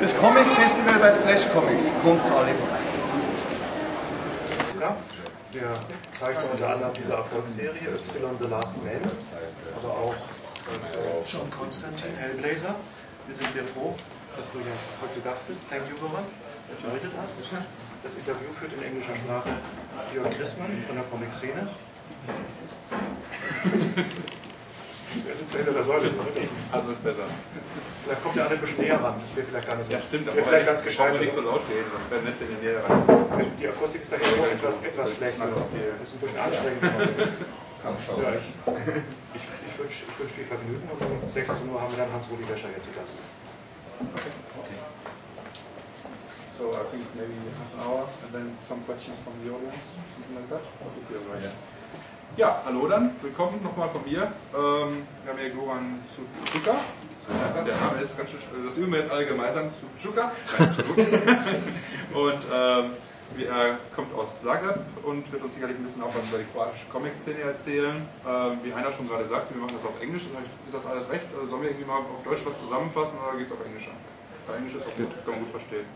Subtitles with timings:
[0.00, 1.90] Das Comic Festival bei Splash Comics.
[2.02, 2.78] Kommt alle vorbei.
[4.78, 4.96] Ja,
[5.54, 5.72] der
[6.12, 9.00] zeigt unter anderem diese Erfolgsserie Y The Last Man,
[9.82, 12.74] aber auch äh, John Constantine, Hellblazer.
[13.26, 13.94] Wir sind sehr froh,
[14.36, 15.62] dass du hier heute zu Gast bist.
[15.70, 16.24] Thank you, that
[16.84, 17.34] you visit us.
[18.02, 19.50] Das Interview führt in englischer Sprache
[20.14, 21.68] Jörg Christmann von der Comic-Szene.
[25.28, 26.10] Er sitzt hinter der Säule.
[26.72, 27.24] Also ist besser.
[28.04, 29.14] Vielleicht kommt der andere ein bisschen näher ran.
[29.20, 29.92] Das wäre vielleicht gar nicht so.
[29.92, 31.12] Ja, stimmt, wäre vielleicht ganz gescheit.
[31.12, 33.46] wir nicht so laut reden, das wäre nett, wenn ihr näher ran.
[33.58, 35.38] Die Akustik ist daher immer etwas, etwas schlecht.
[35.40, 36.82] Das ist ein bisschen anstrengend.
[36.82, 37.92] Ja,
[38.34, 38.50] ich,
[39.34, 42.42] ich, ich wünsche ich wünsch viel Vergnügen und um 16 Uhr haben wir dann Hans-Rudi
[42.48, 43.14] Wäscher hier zu Gast.
[44.00, 44.74] Okay.
[46.58, 50.34] So I think maybe half an hour and then some questions from the audience, something
[50.34, 50.64] like that.
[50.80, 51.44] What would be all right?
[52.36, 54.24] Ja, hallo dann, willkommen nochmal von mir.
[54.24, 56.02] Ähm, wir haben hier Goran.
[56.66, 60.30] Ja, der Name ist ganz schön, das üben wir jetzt alle gemeinsam, Suzuka.
[62.12, 62.90] und ähm,
[63.42, 66.84] er kommt aus Zagreb und wird uns sicherlich ein bisschen auch was über die kroatische
[66.92, 68.06] Comic-Szene erzählen.
[68.28, 70.24] Ähm, wie Heiner schon gerade sagte, wir machen das auf Englisch.
[70.66, 71.24] Ist das alles recht?
[71.34, 74.12] Also sollen wir irgendwie mal auf Deutsch was zusammenfassen oder geht es auf Englisch einfach?
[74.46, 75.86] Weil Englisch ist okay, kann man gut verstehen.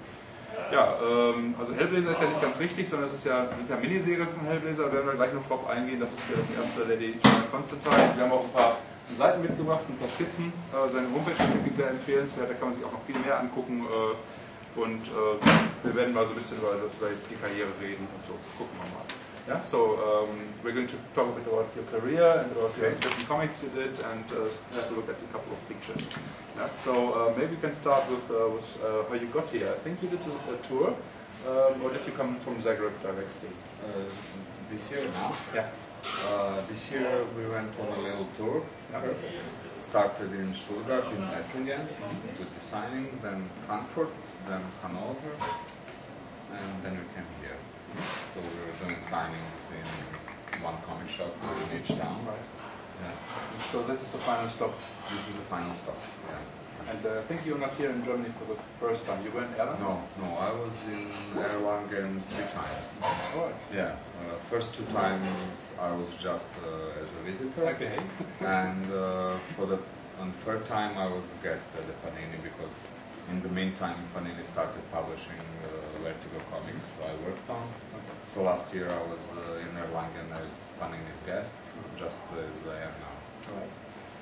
[0.72, 4.26] Ja, ähm, also Hellblazer ist ja nicht ganz richtig, sondern es ist ja eine Miniserie
[4.26, 5.98] von Hellblazer, da werden wir gleich noch drauf eingehen.
[5.98, 7.18] Das ist ja das erste Lady
[7.50, 8.14] Constantine.
[8.14, 8.76] Wir haben auch ein paar
[9.16, 10.52] Seiten mitgebracht, ein paar Skizzen.
[10.72, 13.40] Äh, seine Homepage ist wirklich sehr empfehlenswert, da kann man sich auch noch viel mehr
[13.40, 13.84] angucken.
[13.86, 18.22] Äh, und äh, wir werden mal so ein bisschen über, über die Karriere reden und
[18.26, 18.32] so.
[18.56, 19.29] Gucken wir mal.
[19.50, 22.92] Yeah, so um, we're going to talk a bit about your career and about your
[22.92, 26.06] different comics you did, and uh, have a look at a couple of pictures.
[26.56, 29.68] Yeah, so uh, maybe we can start with, uh, with uh, how you got here.
[29.68, 30.94] I think you did a, a tour,
[31.48, 33.50] um, or did you come from Zagreb directly?
[33.82, 33.88] Uh,
[34.70, 35.34] this year now.
[35.52, 35.68] Yeah.
[36.28, 38.62] Uh, this year we went on a little tour.
[38.92, 39.24] First.
[39.80, 42.38] Started in Stuttgart, in Esslingen, Mm-hmm.
[42.38, 44.12] with the signing, then Frankfurt,
[44.46, 45.34] then Hanover,
[46.52, 47.56] and then we came here.
[48.32, 51.34] So we were doing signings in one comic shop
[51.70, 52.24] in each town.
[52.26, 52.46] Right.
[53.02, 53.12] Yeah.
[53.72, 54.72] So this is the final stop.
[55.10, 55.96] This is the final stop.
[56.28, 56.38] Yeah.
[56.90, 59.22] And uh, I think you're not here in Germany for the first time.
[59.24, 59.80] You were in Erlangen?
[59.80, 61.06] No, no, I was in
[61.36, 62.96] Erlangen three times.
[63.02, 63.54] Oh, right.
[63.72, 67.66] Yeah, uh, first two times I was just uh, as a visitor.
[67.74, 67.96] Okay.
[68.40, 69.78] and uh, for the
[70.20, 72.76] on third time I was a guest at the Panini because
[73.30, 77.66] in the meantime Panini started publishing uh, Vertigo comics so I worked on.
[78.24, 81.56] So last year I was uh, in Erlangen as Panini's guest,
[81.98, 83.54] just as I am now.
[83.58, 83.70] Right.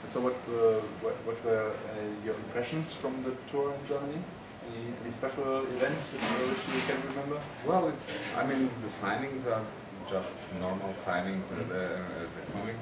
[0.07, 4.23] So, what, uh, what, what were uh, your impressions from the tour in Germany?
[4.71, 7.41] Any, any special events which, which you can remember?
[7.67, 9.65] Well, it's I mean the signings are
[10.09, 11.83] just normal signings at the,
[12.23, 12.77] at the comic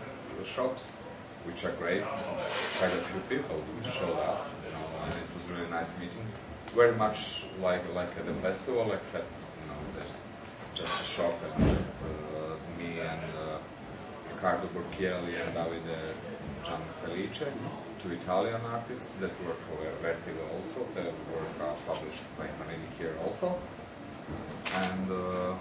[0.44, 0.96] shops,
[1.44, 2.04] which are great.
[2.04, 6.26] Quite a few people who showed up, you know, and it was really nice meeting.
[6.76, 10.18] Very much like like at the festival, except you know there's
[10.74, 13.58] just a shop and just uh, me and uh,
[14.28, 16.12] Riccardo Burchielli and Davide
[16.66, 17.48] Gianfelice,
[17.98, 20.86] two Italian artists that work for Vertigo also.
[20.94, 23.56] Their work are published by Panini here also.
[24.84, 25.54] And uh,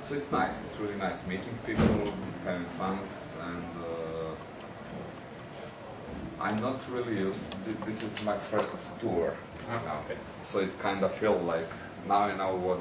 [0.00, 0.62] so it's nice.
[0.62, 2.10] It's really nice meeting people,
[2.44, 3.83] having fans, and uh,
[6.44, 7.40] I'm not really used.
[7.86, 9.78] This is my first tour, uh-huh.
[9.86, 10.00] now.
[10.44, 11.66] so it kind of feel like
[12.06, 12.80] now I know what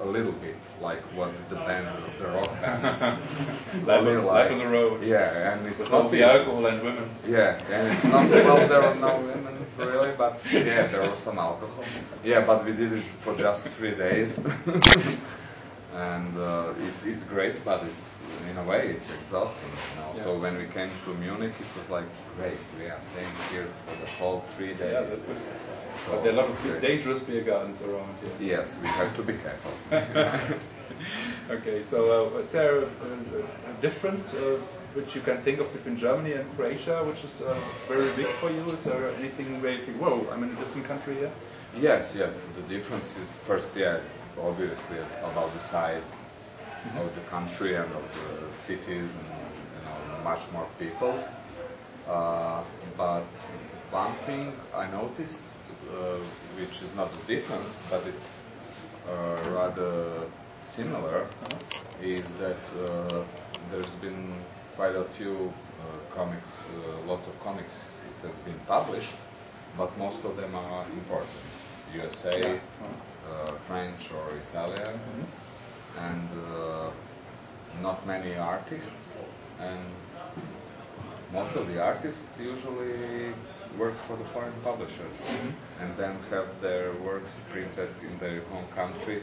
[0.00, 4.50] a little bit like what the bands, the rock bands, Life, I mean, on, like-
[4.50, 5.04] life on the road.
[5.04, 6.24] yeah, and it's With all not the easy.
[6.24, 7.08] alcohol and women.
[7.28, 8.66] Yeah, and it's not well.
[8.66, 11.84] There are no women really, but yeah, there was some alcohol.
[12.24, 14.40] Yeah, but we did it for just three days,
[15.94, 19.68] and uh, it's it's great, but it's in a way it's exhausting.
[19.68, 20.24] You know.
[20.24, 22.06] So when we came to Munich, it was like
[22.36, 22.58] great.
[22.78, 24.92] We are staying here for the whole three days.
[24.92, 25.36] Yeah, that's good.
[26.04, 26.82] So but there are a lot of great.
[26.82, 28.56] dangerous beer gardens around here.
[28.56, 29.72] Yes, we have to be careful.
[31.50, 34.58] okay, so uh, is there a, a, a difference uh,
[34.94, 37.54] which you can think of between Germany and Croatia, which is uh,
[37.88, 38.64] very big for you?
[38.72, 41.32] Is there anything where you think, whoa, I'm in a different country here?
[41.80, 42.46] Yes, yes.
[42.56, 43.98] The difference is first, yeah,
[44.42, 46.20] obviously about the size
[46.96, 48.04] of the country and of
[48.46, 49.30] the cities, and
[49.74, 51.24] you know, much more people.
[52.08, 52.62] Uh,
[52.96, 53.22] but
[53.90, 55.42] one thing I noticed,
[55.90, 56.18] uh,
[56.58, 58.38] which is not a difference, but it's
[59.08, 60.20] uh, rather
[60.62, 61.26] similar,
[62.02, 63.22] is that uh,
[63.70, 64.32] there's been
[64.76, 69.14] quite a few uh, comics, uh, lots of comics that's been published,
[69.78, 71.44] but most of them are imported.
[71.94, 72.58] USA, Yeah.
[73.30, 74.98] Uh, French or Italian,
[75.98, 76.90] and uh,
[77.82, 79.18] not many artists,
[79.60, 79.80] and
[81.32, 83.34] most of the artists usually
[83.78, 85.20] work for the foreign publishers
[85.80, 89.22] and then have their works printed in their home country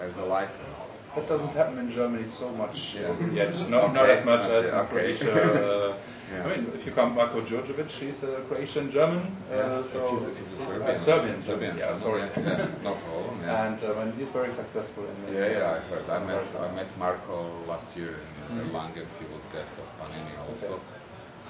[0.00, 0.80] as a license.
[1.14, 3.14] That doesn't happen in Germany so much Yeah.
[3.32, 3.54] yet.
[3.70, 4.88] No, not as much as in Okay.
[4.90, 5.32] Croatia.
[5.32, 5.94] Uh,
[6.32, 6.42] Yeah.
[6.44, 9.22] I mean, if you come Marko Djurdjević, he's a Croatian German.
[9.48, 10.82] Yeah, Uh, so he's a, he's a Serbian.
[10.90, 11.78] Uh, Serbian, Serbian.
[11.78, 12.22] Yeah, sorry.
[12.22, 13.38] Yeah, yeah, no problem.
[13.42, 13.66] Yeah.
[13.66, 15.14] And um, and he's very successful in.
[15.28, 16.10] in Yeah, yeah, I heard.
[16.10, 17.36] I met I met Marko
[17.68, 18.14] last year
[18.50, 19.06] in Erlangen.
[19.20, 20.66] He was guest of Panini also.
[20.66, 20.82] Okay.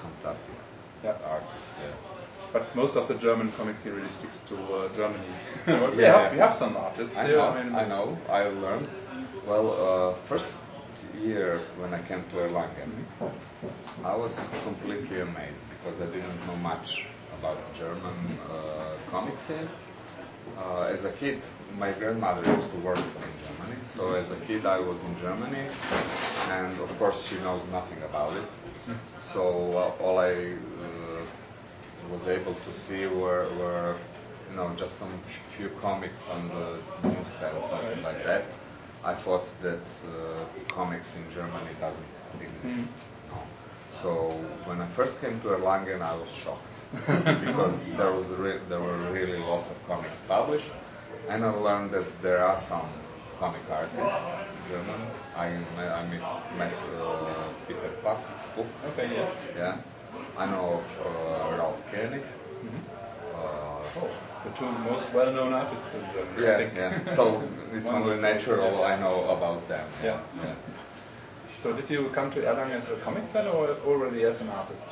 [0.05, 0.55] Fantastic
[1.03, 1.17] Yeah.
[1.35, 1.69] artist.
[1.81, 2.16] Yeah.
[2.53, 5.23] But most of the German comic scene really sticks to uh, Germany.
[5.95, 6.21] We, Yeah.
[6.21, 7.37] have, we have some artists I here.
[7.37, 7.47] know.
[7.47, 8.17] I mean, I know.
[8.29, 8.87] I learned.
[9.45, 10.59] Well, uh, first
[11.21, 12.91] year when I came to Erlangen,
[14.03, 17.05] I was completely amazed because I didn't know much
[17.39, 18.17] about German
[18.49, 19.67] uh, comic scene.
[20.57, 21.39] Uh, as a kid,
[21.77, 25.65] my grandmother used to work in Germany, so as a kid I was in Germany,
[26.57, 28.49] and of course she knows nothing about it.
[29.19, 29.41] So
[29.77, 31.21] uh, all I uh,
[32.11, 33.95] was able to see were, were
[34.49, 35.11] you know just some
[35.55, 38.45] few comics on the newsstand, something like that.
[39.03, 40.43] I thought that uh,
[40.73, 42.05] comics in Germany doesn't
[42.41, 42.89] exist.
[43.29, 43.37] No.
[43.87, 44.31] So
[44.65, 46.67] when I first came to Erlangen, I was shocked
[47.45, 50.71] because there was re- there were really lots of comics published,
[51.29, 52.89] and I learned that there are some
[53.39, 55.01] comic artists German.
[55.35, 58.19] I met, I met, met uh, Peter Puck,
[58.55, 59.29] Puck, Okay, yeah.
[59.55, 59.77] yeah.
[60.37, 62.23] I know of uh, Ralf König.
[63.33, 63.67] Uh,
[63.99, 64.09] Oh,
[64.43, 66.37] the two most well-known artists in Germany.
[66.39, 66.77] I yeah, think.
[66.77, 67.09] yeah.
[67.15, 67.41] So
[67.73, 69.85] it's only natural I know about them.
[70.03, 70.19] Yeah.
[70.43, 70.53] yeah.
[71.57, 74.85] So did you come to Erlangen as a comic fan or already as an artist?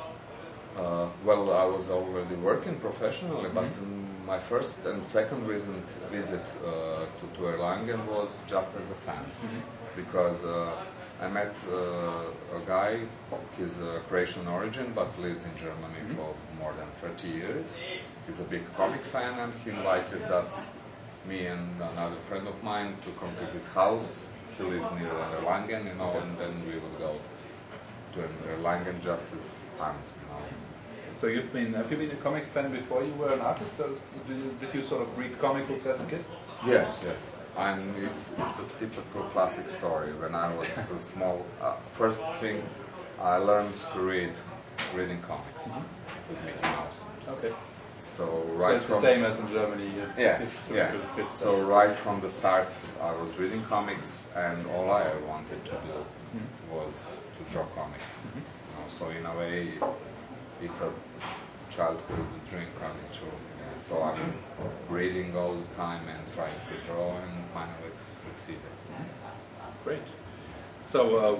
[0.76, 7.06] Uh, well, I was already working professionally, but um, my first and second visit uh,
[7.18, 9.24] to, to Erlangen was just as a fan,
[9.94, 10.72] because uh,
[11.20, 13.00] I met uh, a guy.
[13.56, 17.76] He's a Croatian origin, but lives in Germany for more than 30 years.
[18.26, 20.68] He's a big comic fan, and he invited us,
[21.28, 24.26] me and another friend of mine, to come to his house.
[24.58, 27.18] He lives near Erlangen, you know, and then we would go
[28.14, 28.20] to
[28.52, 30.42] Erlangen just as fans, you know.
[31.16, 33.80] So you've been have you been a comic fan before you were an artist?
[33.80, 36.24] Or did you, did you sort of read comic books as a kid?
[36.66, 37.30] Yes, yes.
[37.56, 40.12] And it's it's a typical classic story.
[40.12, 42.62] When I was a small, uh, first thing
[43.20, 44.32] I learned to read
[44.94, 46.30] reading comics mm-hmm.
[46.30, 47.04] was Mickey Mouse.
[47.28, 47.52] Okay.
[47.94, 49.90] So right so it's the from same as in Germany.
[50.02, 51.28] It's yeah, it's yeah.
[51.28, 52.68] So right from the start,
[53.00, 56.76] I was reading comics, and all I wanted to do mm-hmm.
[56.76, 58.26] was to draw comics.
[58.26, 58.38] Mm-hmm.
[58.38, 59.72] You know, so in a way,
[60.62, 60.92] it's a
[61.70, 63.38] childhood dream coming true.
[63.78, 64.48] So I was
[64.88, 68.60] reading all the time and trying to draw, and finally succeeded.
[69.84, 70.02] Great.
[70.86, 71.38] So, uh,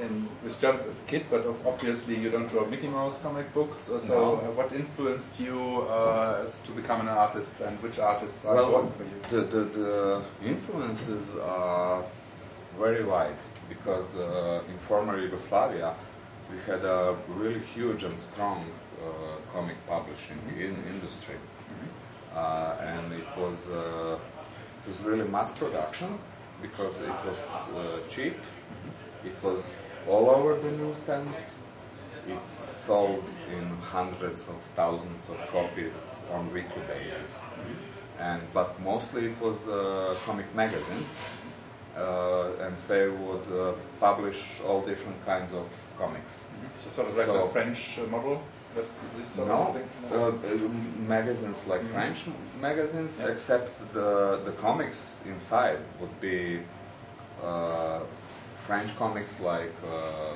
[0.00, 3.90] and with as a kid, but obviously you don't draw Mickey Mouse comic books.
[3.90, 4.34] Uh, so, No.
[4.36, 5.58] uh, what influenced you
[5.90, 9.20] uh, as to become an artist, and which artists are Well, important for you?
[9.30, 12.04] the, the, the influences are
[12.78, 13.38] very wide
[13.68, 15.94] because uh, in former Yugoslavia
[16.50, 18.64] we had a really huge and strong
[19.02, 19.06] uh,
[19.52, 21.36] comic publishing in industry,
[22.34, 24.18] uh, and it was uh,
[24.82, 26.18] it was really mass production
[26.62, 28.36] because it was uh, cheap.
[29.24, 31.58] It was all over the newsstands.
[32.26, 37.42] It's sold in hundreds of thousands of copies on weekly basis.
[38.18, 41.18] And but mostly it was uh, comic magazines,
[42.66, 45.66] and they would uh, publish all different kinds of
[45.98, 46.46] comics.
[46.84, 48.40] So, sort of like so- the French uh, model
[48.74, 48.84] that
[49.16, 49.88] this sort No, of thing.
[50.12, 50.68] uh, uh,
[51.08, 52.26] magazines like French
[52.60, 53.32] magazines, Yeah.
[53.32, 56.60] except the the comics inside would be
[57.42, 58.00] uh,
[58.66, 59.88] French comics like uh,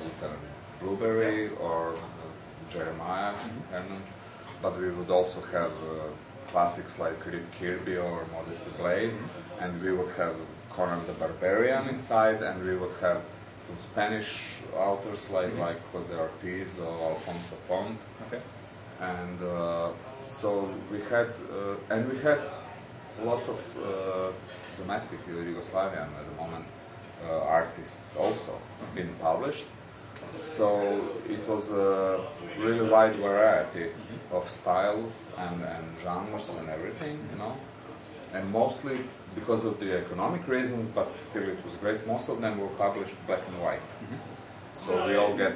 [0.05, 0.41] Lieutenant
[0.81, 3.33] Blueberry or uh, Jeremiah
[3.71, 4.01] Hermann,
[4.61, 6.09] but we would also have uh,
[6.51, 9.21] classics like Rip Kirby or Modesty Blaise,
[9.61, 10.35] and we would have
[10.75, 13.21] Conan the Barbarian inside, and we would have
[13.59, 18.41] some Spanish authors like like Jose Ortiz or Alfonso Font Okay.
[18.99, 19.89] and uh,
[20.19, 22.41] so we had uh, and we had
[23.23, 24.31] lots of uh,
[24.77, 26.65] domestic Yugoslavian at the moment
[27.23, 28.59] uh, artists also
[28.95, 29.65] being published.
[30.37, 30.67] So
[31.29, 32.19] it was a
[32.57, 33.89] really wide variety
[34.31, 37.55] of styles and, and genres and everything, you know.
[38.33, 38.97] And mostly
[39.35, 42.05] because of the economic reasons, but still it was great.
[42.07, 43.81] Most of them were published black and white.
[44.71, 45.53] So we all get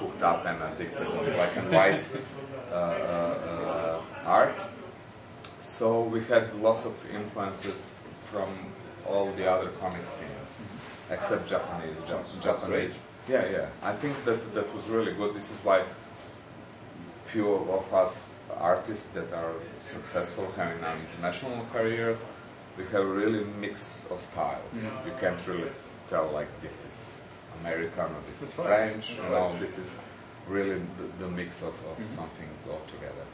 [0.00, 2.04] hooked up and addicted to black and white
[2.72, 4.60] uh, uh, art.
[5.60, 7.92] So we had lots of influences
[8.24, 8.48] from
[9.08, 10.58] all the other comic scenes,
[11.10, 12.08] except Japanese.
[12.08, 12.94] Ja- Japanese.
[13.28, 13.66] Yeah, yeah.
[13.82, 15.34] I think that that was really good.
[15.34, 15.84] This is why
[17.24, 18.22] few of us
[18.54, 22.24] artists that are successful, having now international careers,
[22.76, 24.82] we have a really mix of styles.
[25.04, 25.70] You can't really
[26.08, 27.20] tell like this is
[27.60, 28.90] American or this is That's right.
[28.90, 29.16] French.
[29.16, 29.98] You know, this is
[30.46, 33.26] really the, the mix of, of something altogether.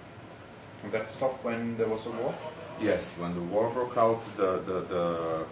[0.83, 2.35] And that stopped when there was a war?
[2.81, 5.45] Yes, when the war broke out, the the the,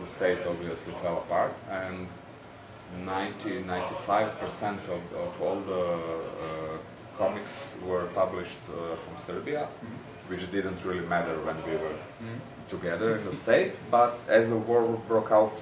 [0.00, 2.08] the state obviously fell apart, and
[3.04, 6.71] 90 95 percent of, of all the uh,
[7.22, 10.30] comics were published uh, from Serbia, mm-hmm.
[10.30, 12.38] which didn't really matter when we were mm-hmm.
[12.74, 13.74] together in the state.
[13.90, 15.56] But as the war broke out,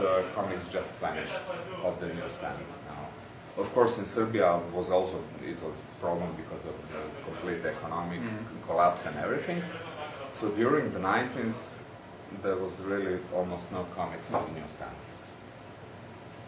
[0.00, 1.40] the comics just vanished
[1.84, 3.02] off the newsstands now.
[3.62, 5.18] Of course, in Serbia was also
[5.52, 8.66] it was problem because of the complete economic mm-hmm.
[8.68, 9.60] collapse and everything.
[10.38, 11.76] So during the 90s,
[12.42, 15.06] there was really almost no comics on the newsstands.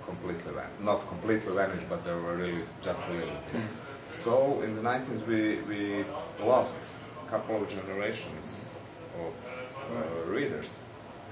[0.08, 0.80] Completely vanished.
[0.80, 3.62] Not completely vanished, but there were really just a little bit.
[4.08, 6.04] So in the 90s, we, we
[6.44, 6.80] lost
[7.26, 8.72] a couple of generations
[9.22, 9.34] of
[9.94, 10.82] uh, readers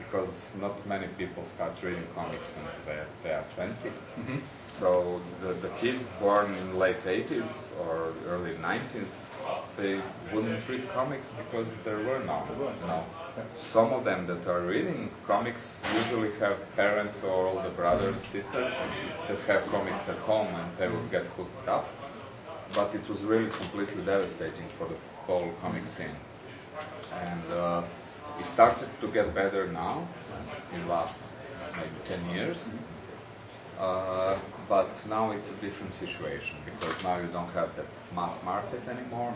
[0.06, 3.90] because not many people start reading comics when they, they are 20.
[4.66, 9.18] So the, the kids born in late 80s or early 90s,
[9.76, 10.00] they
[10.32, 12.42] wouldn't read comics because there were no.
[12.86, 13.04] no.
[13.54, 18.78] Some of them that are reading comics usually have parents or older brothers, sisters
[19.28, 21.86] that have comics at home and they would get hooked up.
[22.75, 24.96] But it was really completely devastating for the
[25.26, 26.16] whole comic scene.
[27.14, 27.82] And uh,
[28.38, 30.06] it started to get better now,
[30.74, 31.32] in last
[31.76, 32.70] maybe 10 years.
[33.78, 34.36] Uh,
[34.68, 39.34] but now it's a different situation because now you don't have that mass market anymore.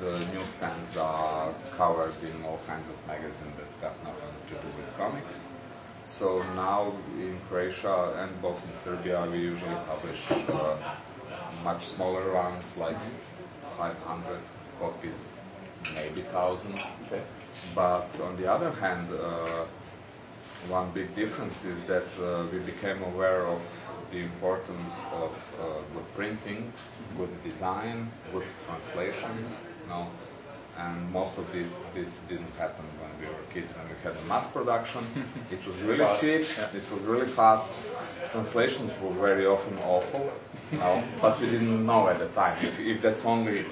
[0.00, 4.96] The newsstands are covered in all kinds of magazines that's got nothing to do with
[4.96, 5.44] comics.
[6.04, 10.76] So now in Croatia and both in Serbia, we usually publish uh,
[11.64, 12.96] much smaller runs, like
[13.76, 14.38] 500
[14.78, 15.36] copies,
[15.94, 16.74] maybe 1000.
[17.06, 17.22] Okay.
[17.74, 19.64] But on the other hand, uh,
[20.68, 23.60] one big difference is that uh, we became aware of
[24.10, 25.64] the importance of uh,
[25.94, 26.72] good printing,
[27.16, 29.50] good design, good translations.
[29.82, 30.06] You know,
[30.78, 33.70] and most of this, this didn't happen when we were kids.
[33.72, 35.04] When we had the mass production,
[35.50, 36.42] it was really fast, cheap.
[36.58, 36.76] yeah.
[36.80, 37.66] It was really fast.
[38.32, 40.32] Translations were very often awful,
[40.72, 42.56] you know, but we didn't know at the time.
[42.64, 43.64] If, if that's only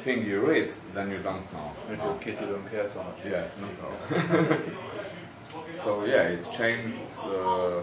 [0.00, 1.72] thing you read, then you don't know.
[1.90, 3.16] If you're a kid, you don't care so much.
[3.28, 4.58] Yeah, no.
[5.72, 7.82] so yeah, it's changed uh,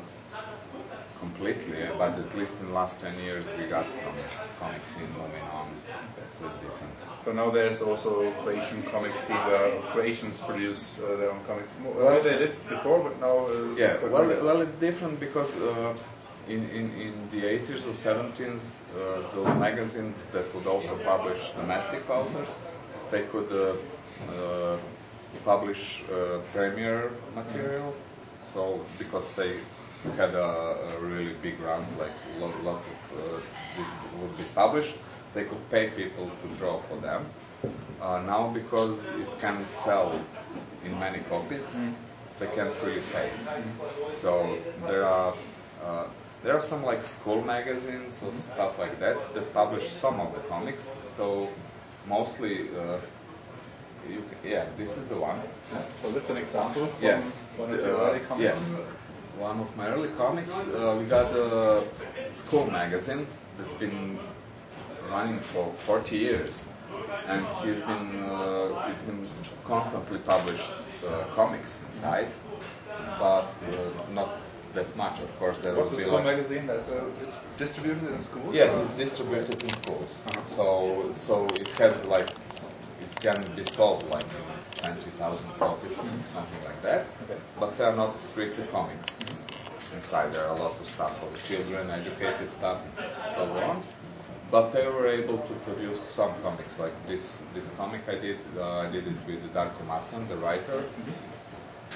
[1.20, 4.14] completely, but at least in the last 10 years we got some
[4.60, 5.68] comic scene moving on,
[6.32, 6.94] so it's different.
[7.24, 11.72] So now there's also Croatian comic scene where Croatians produce uh, their own comics.
[11.84, 15.94] Well, they did before, but now uh, Yeah, well, well, it's different because uh,
[16.48, 22.10] in, in, in the 80s or 70s, uh, those magazines that would also publish domestic
[22.10, 22.58] authors,
[23.12, 23.74] they could uh,
[24.32, 24.78] uh,
[25.46, 27.96] publish uh, premiere material.
[28.42, 29.54] So because they
[30.18, 30.48] had a,
[30.98, 33.40] a really big runs, like lo- lots of uh,
[33.78, 34.98] this would be published,
[35.34, 37.26] they could pay people to draw for them.
[38.02, 40.20] Uh, now because it can sell
[40.84, 41.80] in many copies,
[42.40, 43.30] they can't really pay.
[44.08, 44.58] So
[44.88, 45.34] there are
[45.86, 46.06] uh,
[46.44, 50.42] there are some like school magazines or stuff like that that publish some of the
[50.50, 50.98] comics.
[51.04, 51.48] So
[52.08, 52.98] mostly, uh,
[54.10, 55.40] you yeah, this is the one.
[56.02, 57.32] So this is an example from Yes.
[57.58, 58.44] one of your Uh, early comics.
[58.44, 58.70] Yes.
[59.40, 60.68] One of my early comics.
[60.68, 61.84] Uh, we got a
[62.30, 64.20] school magazine that's been
[65.12, 66.66] running for 40 years,
[67.28, 69.28] and he's been uh, it's been
[69.66, 70.72] constantly published
[71.08, 72.28] uh, comics inside,
[73.20, 74.30] but uh, not
[74.74, 75.20] that much.
[75.22, 76.68] Of course, there What's will a be school like magazine?
[76.68, 78.56] That's a, it's distributed in schools?
[78.56, 80.18] Yes, or- it's distributed in schools.
[80.46, 82.30] So so it has like
[83.06, 84.26] it can be sold like
[84.80, 87.02] twenty thousand copies, something like that.
[87.24, 87.40] Okay.
[87.60, 89.28] But they are not strictly comics.
[89.94, 93.84] Inside there are lots of stuff for the children, educated stuff, and so on.
[94.52, 97.42] But they were able to produce some comics like this.
[97.54, 100.84] This comic I did, uh, I did it with Darko Macan, the writer,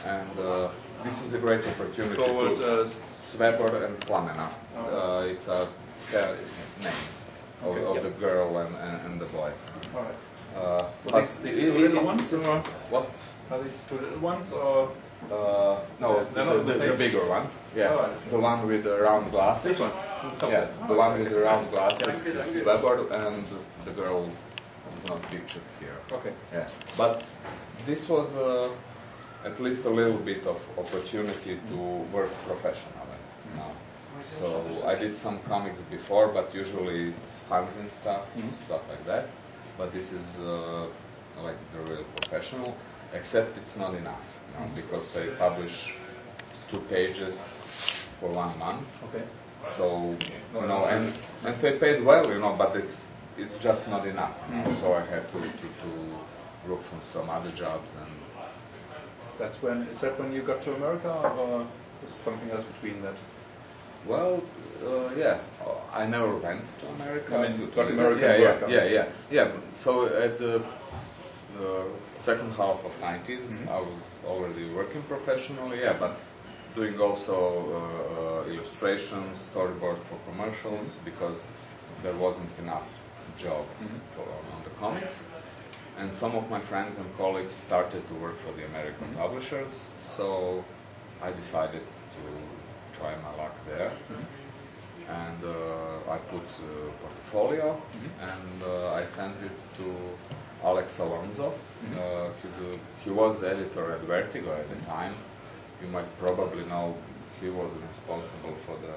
[0.06, 0.70] and uh,
[1.04, 2.22] this is a great opportunity.
[2.22, 4.48] It's called uh, Svebor and Plamena.
[4.78, 5.68] Uh, it's a
[6.12, 6.38] pair
[6.82, 7.26] names
[7.62, 8.02] of, Okay, of yeah.
[8.04, 9.52] the girl and, and, and the boy.
[9.96, 10.16] all right.
[10.56, 12.60] Uh, So these, these two it- little ones, or
[12.90, 13.10] What?
[13.52, 14.92] are these two little ones, or
[15.32, 17.58] Uh, no, the, the, the the bigger ones.
[17.76, 19.78] Yeah, Oh, the one with the round glasses.
[19.78, 20.00] these ones?
[20.24, 20.52] the top?
[20.52, 21.24] Yeah, the one okay.
[21.24, 23.44] with the round glasses is Svebor, and
[23.86, 24.30] the girl
[24.98, 25.98] is not pictured here.
[26.12, 26.34] Okay.
[26.54, 26.68] Yeah,
[26.98, 27.26] but
[27.88, 28.70] this was uh,
[29.44, 31.76] at least a little bit of opportunity to
[32.14, 33.20] work professionally.
[33.50, 33.72] You know?
[34.30, 38.26] So I did some comics before, but usually it's fanzine stuff,
[38.66, 39.26] stuff like that.
[39.78, 40.86] but this is uh,
[41.44, 42.76] like the real professional.
[43.16, 45.94] Except it's not enough, you know, because they publish
[46.70, 49.04] two pages for one month.
[49.06, 49.24] Okay.
[49.62, 50.16] So
[50.54, 51.12] you know, and
[51.46, 54.38] and they paid well, you know, but it's it's just not enough.
[54.50, 54.70] You know?
[54.82, 55.90] So I had to, to to
[56.70, 58.12] look for some other jobs and
[59.40, 61.68] That's when is that when you got to America, or
[62.02, 63.16] was something else between that?
[64.06, 64.42] Well,
[64.86, 65.40] uh, yeah,
[65.94, 67.36] I never went to America.
[67.36, 69.52] I mean, to, got American yeah, work, yeah, yeah, yeah, yeah.
[69.74, 70.62] So at the
[71.62, 71.84] uh,
[72.18, 76.24] second half of 90s, I was already working professionally, yeah, but
[76.76, 81.48] doing also uh, uh, illustrations, storyboard for commercials because
[82.04, 82.90] there wasn't enough
[83.38, 83.66] job
[84.16, 84.24] for,
[84.56, 85.30] on the comics.
[85.98, 90.64] And some of my friends and colleagues started to work for the American publishers, so
[91.22, 91.82] I decided
[92.16, 93.92] to try my luck there.
[95.08, 97.82] And uh, I put uh, portfolio
[98.20, 99.86] and uh, I sent it to
[100.64, 101.54] Axel Alonso.
[101.98, 105.14] Uh, he's a, he was editor at Vertigo at the time.
[105.82, 106.96] You might probably know
[107.42, 108.96] he was responsible for the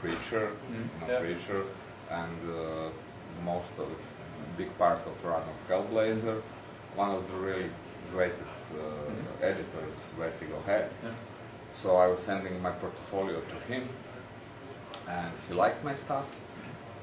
[0.00, 1.20] Preacher, you know, Yeah.
[1.20, 1.62] Preacher,
[2.10, 2.90] and uh,
[3.44, 3.88] most of
[4.56, 6.40] big part of run of Hellblazer.
[6.96, 7.70] One of the really
[8.12, 10.90] greatest uh, editors Vertigo had.
[11.02, 11.10] Yeah.
[11.70, 13.88] So I was sending my portfolio to him,
[15.08, 16.26] and he liked my stuff,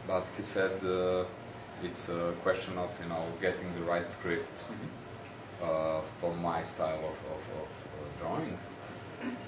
[0.07, 1.23] but he said uh,
[1.83, 4.63] it's a question of you know getting the right script
[5.61, 8.57] uh, for my style of, of, of uh, drawing,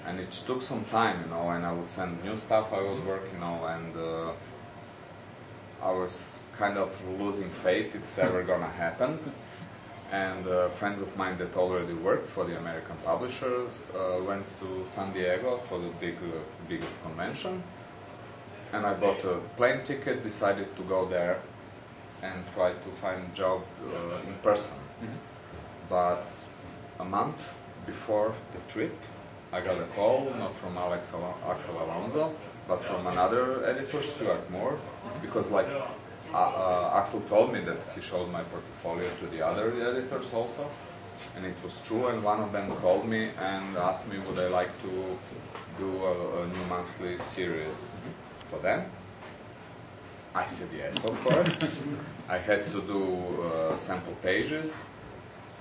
[0.06, 1.50] and it took some time, you know.
[1.50, 4.32] And I would send new stuff I would work, you know, and uh,
[5.82, 9.18] I was kind of losing faith it's ever gonna happen.
[10.10, 14.82] And uh, friends of mine that already worked for the American publishers uh, went to
[14.82, 17.62] San Diego for the big, uh, biggest convention.
[18.72, 21.42] And I bought a plane ticket, decided to go there
[22.22, 24.76] and try to find a job uh, in person.
[25.88, 26.26] But
[27.00, 28.94] a month before the trip,
[29.52, 32.34] I got a call, not from Alex Al- Axel Alonso,
[32.66, 34.78] but from another editor, Stuart Moore,
[35.22, 35.68] because like
[36.34, 40.68] uh, uh, Axel told me that he showed my portfolio to the other editors also,
[41.36, 42.08] and it was true.
[42.08, 45.18] And one of them called me and asked me would I like to
[45.78, 47.94] do a, a new monthly series
[48.50, 48.90] for them.
[50.34, 51.58] I said yes, of course.
[52.28, 54.84] I had to do uh, sample pages.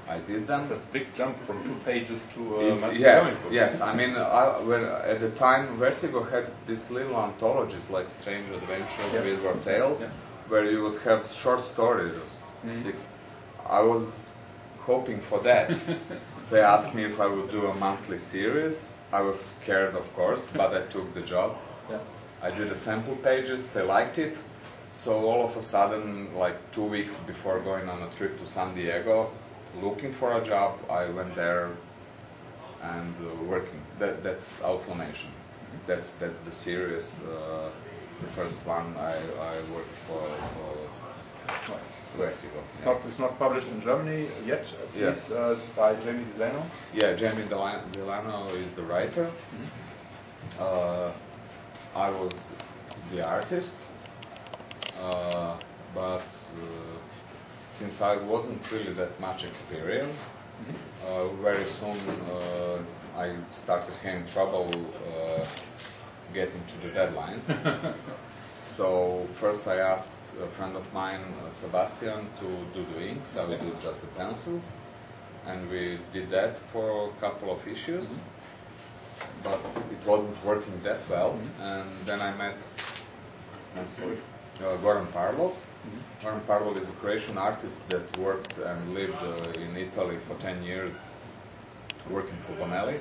[0.08, 0.70] I did them.
[0.70, 3.82] That's a big jump from two pages to uh, monthly yes, yes.
[3.82, 9.14] I mean, I, when, at the time, Vertigo had these little anthologies like Strange Adventures,
[9.14, 9.22] Yeah.
[9.22, 10.10] Bizarre Tales, Yeah.
[10.48, 13.10] where you would have short stories, of six.
[13.68, 14.30] I was
[14.80, 15.78] hoping for that.
[16.50, 19.02] they asked me if I would do a monthly series.
[19.12, 21.58] I was scared, of course, but I took the job.
[22.42, 24.42] I did the sample pages, they liked it.
[24.92, 28.74] So all of a sudden, like two weeks before going on a trip to San
[28.76, 29.32] Diego,
[29.82, 31.70] looking for a job, I went there
[32.82, 33.82] and uh, working.
[34.00, 35.30] That, that's Outlaw Nation.
[35.86, 37.20] That's that's the series.
[37.22, 37.70] Uh,
[38.22, 40.22] the first one I, I worked for,
[40.56, 41.80] for
[42.18, 42.60] Vertigo.
[42.74, 42.94] It's yeah.
[42.94, 44.62] not it's not published in Germany yet.
[44.62, 45.30] At Yes.
[45.30, 46.64] least, uh, it's by Jamie Delano.
[46.94, 49.30] Yeah, Jamie Delano, is the writer.
[50.60, 51.12] Uh,
[51.98, 52.52] I was
[53.12, 53.76] the artist,
[55.02, 55.56] uh,
[55.96, 56.98] but uh,
[57.68, 60.30] since I wasn't really that much experienced,
[61.08, 61.98] uh, very soon
[62.30, 62.78] uh,
[63.18, 65.44] I started having trouble uh,
[66.36, 67.46] getting to the deadlines.
[68.56, 70.12] so first I asked
[70.44, 73.38] a friend of mine, uh, Sebastian, to do the inks.
[73.38, 74.72] I would do just the pencils,
[75.48, 78.20] and we did that for a couple of issues.
[79.44, 79.60] But
[79.92, 82.58] it wasn't working that well, and then I met
[83.78, 84.18] I'm sorry,
[84.62, 85.54] uh, Goran Parlov.
[86.24, 90.64] Goran Parlov is a Croatian artist that worked and lived uh, in Italy for 10
[90.64, 91.04] years,
[92.10, 93.00] working for Bonelli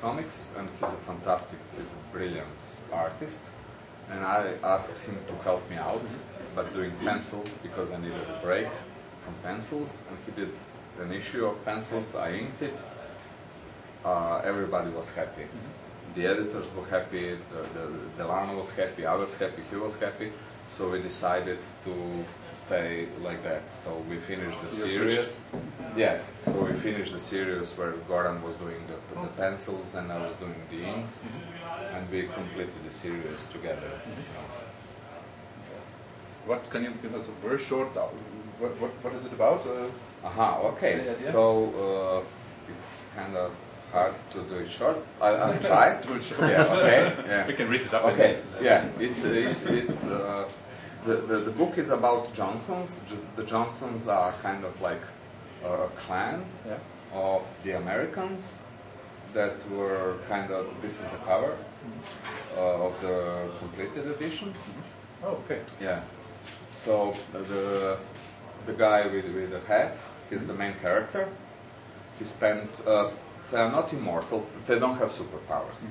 [0.00, 2.46] Comics, and he's a fantastic, he's a brilliant
[2.92, 3.40] artist.
[4.10, 6.04] And I asked him to help me out,
[6.54, 8.68] but doing pencils because I needed a break
[9.22, 10.54] from pencils, and he did
[11.00, 12.14] an issue of pencils.
[12.14, 12.80] I inked it.
[14.04, 15.46] Uh, everybody was happy.
[16.14, 17.36] The editors were happy.
[17.52, 19.06] The, the, Delano was happy.
[19.06, 19.62] I was happy.
[19.70, 20.32] He was happy.
[20.64, 23.70] So we decided to stay like that.
[23.70, 25.38] So we finished the series.
[25.96, 26.30] Yes.
[26.42, 30.36] So we finished the series where Goran was doing the, the pencils and I was
[30.36, 31.22] doing the inks,
[31.92, 33.90] and we completed the series together.
[36.46, 37.96] What can you give us a very short?
[37.96, 38.06] Uh,
[38.58, 39.66] what, what, what is it about?
[39.66, 40.92] Uh, Aha, okay.
[40.94, 41.18] Any idea?
[41.18, 43.52] So uh, it's kind of
[43.92, 44.96] hard to do it short.
[45.20, 46.00] I, I'll try.
[46.02, 46.50] Do it short.
[46.50, 47.12] Yeah, okay.
[47.26, 47.46] Yeah.
[47.50, 48.04] we can read it up.
[48.04, 50.48] Okay, yeah, it's it's it's uh,
[51.06, 53.02] the, the, the book is about Johnsons.
[53.36, 55.00] The Johnsons are kind of like
[55.64, 56.78] a clan Yeah.
[57.12, 58.56] of the Americans
[59.34, 60.66] that were kind of.
[60.82, 61.56] This is the cover
[62.56, 64.52] uh, of the completed edition.
[65.24, 65.60] Oh, okay.
[65.80, 66.02] Yeah.
[66.68, 67.96] So the
[68.66, 69.98] the guy with with the hat,
[70.30, 71.28] he's the main character.
[72.18, 72.82] He spent.
[72.86, 73.10] Uh,
[73.50, 74.46] they are not immortal.
[74.66, 75.82] They don't have superpowers,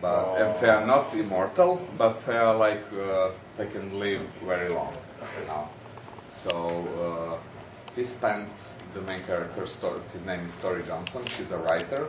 [0.00, 1.80] but and they are not immortal.
[1.98, 4.92] But they are like uh, they can live very long.
[5.46, 5.68] Now,
[6.30, 6.50] so
[7.04, 7.38] uh,
[7.96, 8.48] he spent
[8.94, 9.66] the main character.
[9.66, 11.22] Story, his name is Story Johnson.
[11.36, 12.06] He's a writer,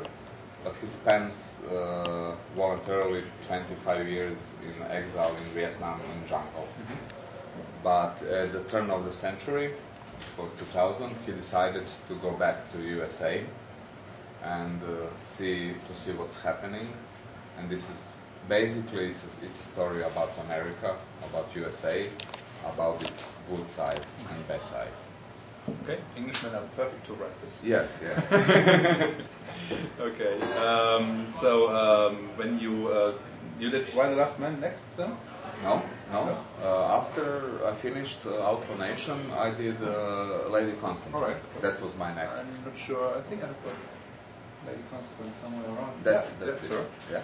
[0.63, 1.33] but he spent
[1.69, 6.67] uh, voluntarily 25 years in exile in Vietnam in jungle.
[7.83, 9.73] But at the turn of the century,
[10.35, 13.43] for 2000, he decided to go back to USA
[14.43, 16.87] and uh, see to see what's happening.
[17.57, 18.11] And this is
[18.47, 20.95] basically it's a, it's a story about America,
[21.29, 22.07] about USA,
[22.65, 24.97] about its good side and bad side.
[25.83, 25.99] Okay.
[26.17, 27.61] Englishmen are perfect to write this.
[27.63, 28.31] Yes, yes.
[29.99, 30.41] Okay.
[30.57, 33.13] Um, so um, when you uh,
[33.59, 35.15] you did Y the Last Man next then?
[35.63, 36.37] no, no.
[36.63, 41.21] Uh, after I finished uh, Outlaw Nation, I did uh, Lady Constantine.
[41.21, 41.61] All right.
[41.61, 42.41] That was my next.
[42.41, 43.15] I'm not sure.
[43.17, 43.75] I think I've got
[44.67, 45.93] Lady Constance somewhere around.
[46.03, 46.89] That's yeah, that's, that's it.
[47.11, 47.23] Yeah.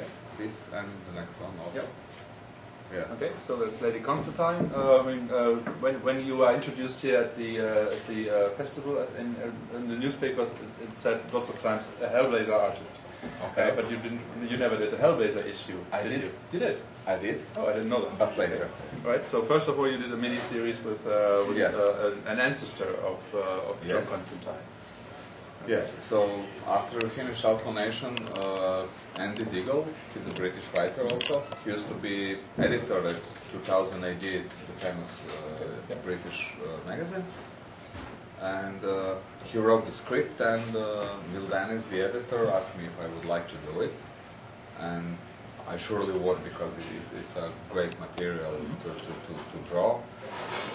[0.00, 0.10] Okay.
[0.38, 1.78] This and the next one also.
[1.80, 1.88] Yep.
[2.94, 3.12] Yeah.
[3.16, 4.70] Okay, so that's Lady Constantine.
[4.74, 8.30] Uh, I mean, uh, when when you were introduced here at the uh, at the
[8.30, 9.36] uh, festival in,
[9.74, 13.02] in the newspapers, it, it said lots of times a Hellblazer artist.
[13.52, 13.70] Okay.
[13.70, 14.20] Uh, but you didn't.
[14.48, 15.76] You never did a Hellblazer issue.
[15.92, 16.10] I did.
[16.12, 16.22] did.
[16.22, 16.32] You?
[16.52, 16.78] you did.
[17.06, 18.18] I did, Oh, I didn't know that.
[18.18, 18.68] but later.
[19.04, 19.26] Right.
[19.26, 21.78] So first of all, you did a mini series with, uh, with Yes.
[21.78, 24.10] uh, an ancestor of uh, of John Yes.
[24.12, 24.62] Constantine.
[25.68, 25.92] Yes.
[26.00, 26.26] So
[26.66, 28.86] after we finished Outlaw Nation, uh,
[29.18, 31.42] Andy Diggle, he's a British writer also.
[31.64, 37.24] He used to be editor at 2000 AD, the famous uh, British uh, magazine.
[38.40, 42.98] And uh, he wrote the script, and uh, Neil Dennis, the editor, asked me if
[43.00, 43.92] I would like to do it.
[44.80, 45.18] And
[45.68, 48.52] I surely would because it, it's- it's a great material
[48.82, 50.00] to, to, to, to draw.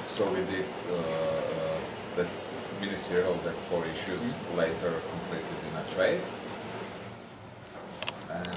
[0.08, 1.80] So we did uh, uh,
[2.16, 6.22] that's mini serial, that's four issues later completed in a trade.
[8.30, 8.54] And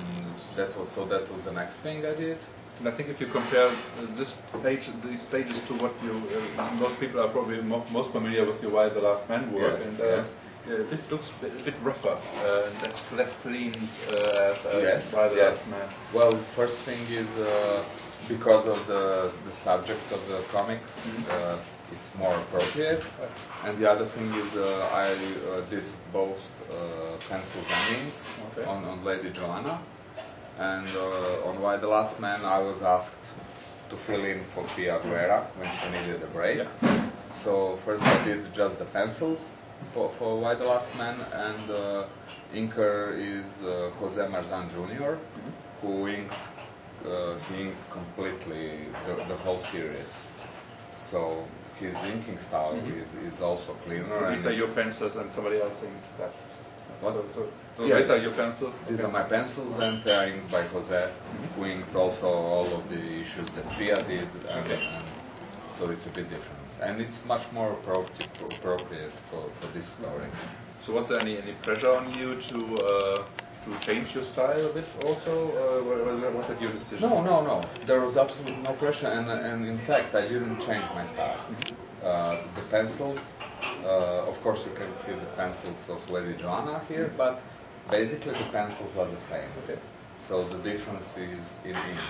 [0.57, 2.39] that was so that was the next thing I did.
[2.79, 3.73] And I think if you compare uh,
[4.17, 6.13] this page, these pages to what you,
[6.59, 9.79] uh, most people are probably mo- most familiar with your Y the Last Man work,
[9.79, 10.35] Yes, and uh, yes.
[10.91, 14.83] this looks a bit, a bit rougher, uh, and that's less cleaned uh, as, as
[14.83, 15.67] Yes, Why the yes.
[15.67, 15.89] Last Man.
[16.13, 17.83] Well, first thing is uh,
[18.29, 21.59] because of the the subject of the comics, uh,
[21.93, 23.03] it's more appropriate.
[23.65, 26.75] And the other thing is uh, I uh, did both uh,
[27.29, 28.67] pencils and inks Okay.
[28.69, 29.81] on, on Lady Johanna.
[30.59, 33.33] And uh, on Y the Last Man, I was asked
[33.91, 36.67] to fill in for Pia Guerra when she needed a break.
[37.29, 39.61] So first I did just the pencils
[39.93, 42.05] for, for Y the Last Man, and uh,
[42.55, 45.19] inker is uh, Jose Marzan Jr.,
[45.83, 46.33] who inked,
[47.05, 50.23] uh, he inked completely the, the whole series.
[50.95, 51.45] So
[51.79, 54.11] his inking style is, is also cleaner.
[54.11, 56.31] So these are your pencils, and somebody else inked that.
[57.01, 57.13] What?
[57.13, 57.97] So, so, so Yeah.
[57.97, 58.81] these are your pencils.
[58.89, 59.09] These Okay.
[59.09, 61.11] are my pencils, and they are inked by Jose,
[61.57, 64.75] who inked also all of the issues that Pia did, and, Okay.
[64.75, 65.05] and
[65.69, 66.57] so it's a bit different.
[66.81, 68.07] And it's much more appro-
[68.41, 70.27] appropriate for, for this story.
[70.83, 73.23] So was there any, any pressure on you to uh,
[73.67, 75.51] to change your style a bit also,
[75.83, 77.09] or was that, your decision?
[77.09, 77.69] No, no, no.
[77.85, 81.41] There was absolutely no pressure, and, and in fact, I didn't change my style.
[82.05, 83.35] Uh, the pencils,
[83.85, 87.43] uh, of course, you can see the pencils of Lady Johanna here, but
[87.91, 89.51] basically the pencils are the same.
[89.65, 89.79] Okay.
[90.19, 92.01] So the difference is in ink.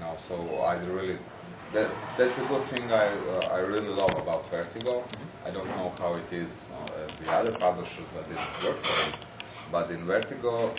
[0.00, 1.18] No, so I really
[1.72, 5.02] that, that's a good thing I uh, I really love about Vertigo.
[5.44, 9.12] I don't know how it is uh, the other publishers that didn't work for them,
[9.70, 10.72] but in Vertigo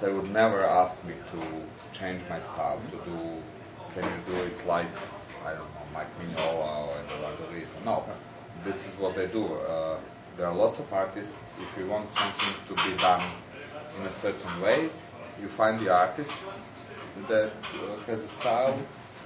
[0.00, 3.18] they would never ask me to change my style to do.
[3.94, 4.86] Can you do it like
[5.44, 7.44] I don't know Mike Mignola or Eduardo?
[7.84, 8.04] No,
[8.64, 9.46] this is what they do.
[9.54, 9.98] Uh,
[10.36, 11.36] there are lots of artists.
[11.60, 13.24] If you want something to be done
[13.98, 14.90] in a certain way,
[15.40, 16.34] you find the artist
[17.28, 18.78] that uh, has a style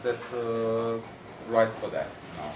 [0.05, 1.01] that's uh,
[1.49, 2.07] right for that.
[2.07, 2.53] You know.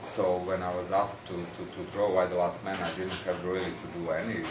[0.00, 3.20] So when I was asked to, to, to draw Y the Last Man, I didn't
[3.26, 4.44] have really to do any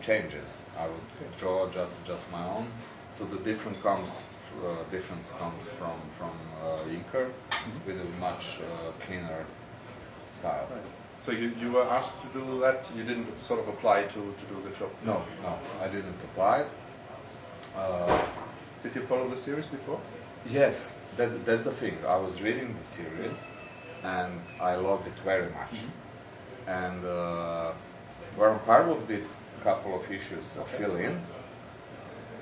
[0.00, 0.62] changes.
[0.78, 2.66] I would draw just just my own.
[3.10, 4.24] So the difference comes
[4.64, 7.30] uh, difference comes from from uh, inker
[7.86, 9.44] with a much uh, cleaner
[10.32, 10.68] style.
[10.70, 10.82] Right.
[11.20, 12.88] So you, you were asked to do that.
[12.96, 14.90] You didn't sort of apply to, to do the job.
[15.04, 16.64] No, no, I didn't apply.
[17.76, 18.18] Uh,
[18.80, 20.00] Did you follow the series before?
[20.48, 21.98] Yes, that, that's the thing.
[22.06, 23.46] I was reading the series,
[24.04, 25.80] and I loved it very much.
[26.66, 27.72] And uh,
[28.38, 31.20] Goran Parlov did a couple of issues of fill in,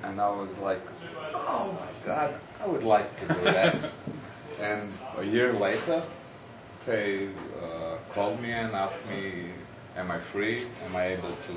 [0.02, 0.82] and I was like,
[1.32, 3.76] oh my god, I would like to do that.
[4.60, 6.02] and a year later,
[6.84, 7.28] they
[7.62, 9.48] uh, called me and asked me,
[9.96, 10.66] am I free?
[10.84, 11.56] Am I able to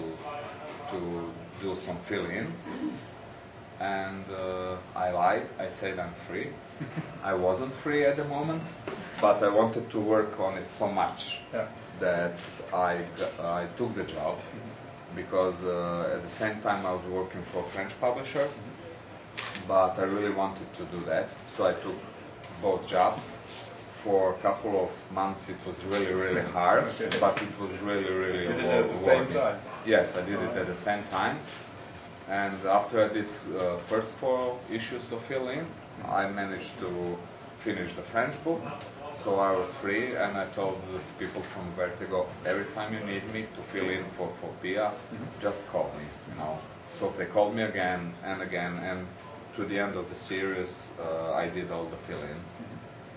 [0.91, 2.79] to do some fill-ins?
[3.81, 5.47] And uh, I lied.
[5.59, 6.47] I said I'm free.
[7.23, 8.63] I wasn't free at the moment,
[9.19, 11.67] but I wanted to work on it so much Yeah.
[11.99, 12.39] That
[12.73, 12.99] I,
[13.41, 14.37] I took the job
[15.15, 18.47] because uh, at the same time I was working for a French publisher,
[19.67, 21.95] but I really wanted to do that, so I took
[22.61, 23.37] both jobs.
[24.03, 26.85] For a couple of months, it was really, really hard,
[27.19, 29.59] but it was really, really You did it at the same time?
[29.85, 31.37] Yes, I did it at the same time.
[32.29, 35.65] And after I did uh, first four issues of Fill In,
[36.07, 37.17] I managed to
[37.57, 38.61] finish the French book.
[39.11, 43.25] So I was free, and I told the people from Vertigo, every time you need
[43.33, 44.91] me to fill in for for Pia,
[45.39, 46.05] just call me.
[46.29, 46.59] You know.
[46.91, 49.07] So they called me again and again, and
[49.55, 52.61] to the end of the series, uh, I did all the fill-ins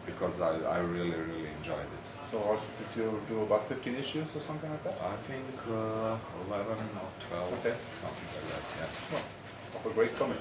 [0.06, 2.04] because I, I really really enjoyed it.
[2.30, 4.96] So did you do about 15 issues or something like that?
[5.00, 6.16] I think uh,
[6.48, 7.76] 11 or 12, Okay.
[8.00, 8.64] something like that.
[8.80, 8.88] Yeah.
[9.12, 10.38] Well, a great comic.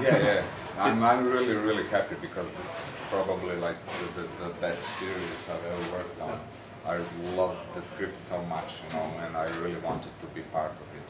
[0.00, 0.42] Yeah, yeah.
[0.78, 5.48] I'm, I'm really, really happy because this is probably like the, the, the best series
[5.50, 6.40] I've ever worked on.
[6.86, 6.96] I
[7.36, 10.96] love the script so much, you know, and I really wanted to be part of
[10.96, 11.06] it.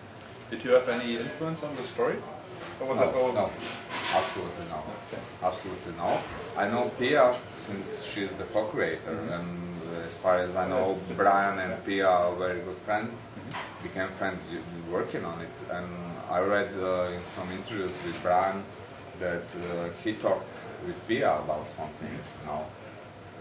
[0.50, 2.16] Did you have any influence on the story?
[2.80, 3.32] Or was no, that all?
[3.32, 3.50] no,
[4.12, 4.82] absolutely no.
[5.08, 5.22] Okay.
[5.42, 6.22] Absolutely no.
[6.56, 9.32] I know Pia since she's the co-creator, Mm-hmm.
[9.32, 13.14] and as far as I know, Brian and Pia are very good friends.
[13.14, 13.71] Mm-hmm.
[13.82, 14.42] Became friends
[14.90, 15.88] working on it, and
[16.30, 18.62] I read uh, in some interviews with Brian
[19.18, 22.64] that uh, he talked with Pia about something, you know.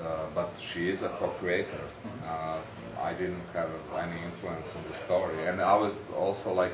[0.01, 1.83] Uh, but she is a co-creator.
[2.25, 2.57] Uh,
[2.99, 6.73] I didn't have any influence on the story, and I was also like,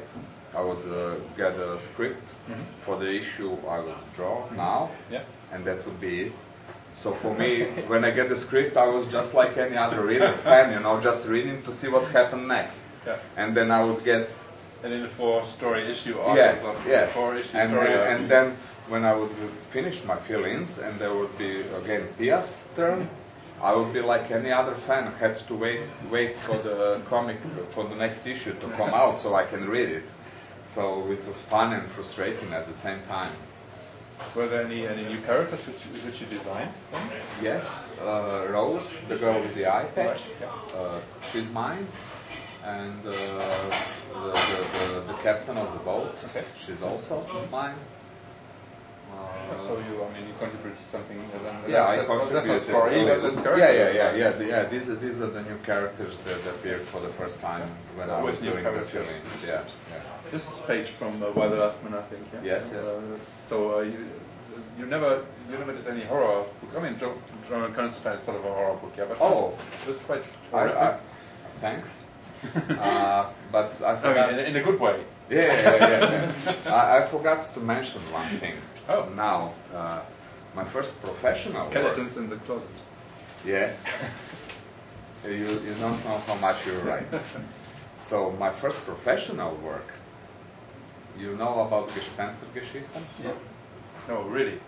[0.55, 2.35] I would uh, get a script
[2.79, 5.23] for the issue I would draw now, Yeah.
[5.51, 6.31] and that would be it.
[6.93, 10.31] So for me, when I get the script, I was just like any other reader
[10.47, 13.17] fan, you know, just reading to see what's happened next, Yeah.
[13.37, 14.29] and then I would get
[14.83, 17.13] And in the four story issue yes, or yes.
[17.13, 18.57] four issue and, story and, and then
[18.89, 19.31] when I would
[19.71, 23.09] finish my fill-ins and there would be again Pia's turn,
[23.61, 27.37] I would be like any other fan, had to wait wait for the comic
[27.69, 30.05] for the next issue to come out so I can read it.
[30.65, 33.31] So it was fun and frustrating at the same time.
[34.35, 36.73] Were there any, any new characters which, you- which you designed?
[36.91, 37.01] then?
[37.41, 40.21] Yes, uh, Rose, the girl with the eye patch,
[40.75, 40.99] uh,
[41.31, 41.87] she's mine.
[42.67, 46.43] And uh, the, the, the, the captain of the boat, Okay.
[46.57, 47.75] she's also mine.
[49.13, 49.17] Uh,
[49.65, 51.17] So you, I mean, you contributed something.
[51.43, 52.35] then Yeah, I that's, that's, contributed.
[52.35, 54.63] that's not story, a but yeah, yeah, yeah, yeah, the- yeah.
[54.65, 58.21] These are these are the new characters that appeared for the first time when I
[58.21, 58.91] was new doing the characters.
[58.91, 59.47] feelings.
[59.47, 60.01] Yeah, yeah.
[60.31, 62.23] This is a page from uh, Y the Last Man, I think.
[62.33, 62.41] Yeah?
[62.51, 62.87] Yes, so, yes.
[62.87, 63.17] Uh,
[63.49, 63.99] so uh, you,
[64.77, 66.71] you never you never did any horror book.
[66.77, 69.53] I mean, Jo- John Constantine is sort of a horror book, yeah, but Oh.
[69.55, 70.81] this, this is quite I, horrific.
[70.81, 70.99] I,
[71.61, 72.03] thanks.
[72.69, 74.31] uh, but I forgot.
[74.31, 75.03] mean, in, a good way.
[75.29, 76.31] Yeah, yeah, yeah.
[76.45, 76.73] yeah.
[76.73, 78.55] I, I forgot to mention one thing.
[78.87, 79.09] Oh.
[79.15, 80.01] Now, uh,
[80.55, 81.71] my first professional work.
[81.71, 82.69] Skeletons in the closet.
[83.45, 83.85] Yes.
[85.25, 87.05] you, you don't know how much you're right.
[87.95, 89.87] So my first professional work,
[91.17, 93.01] you know about Gespenstergeschichten?
[94.07, 94.59] No, really.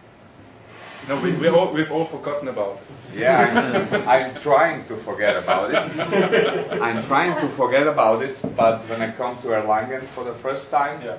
[1.08, 3.20] No, we, we all, we've all forgotten about it.
[3.20, 6.82] Yeah, I'm, I'm trying to forget about it.
[6.82, 10.70] I'm trying to forget about it, but when I come to Erlangen for the first
[10.70, 11.18] time, Yeah.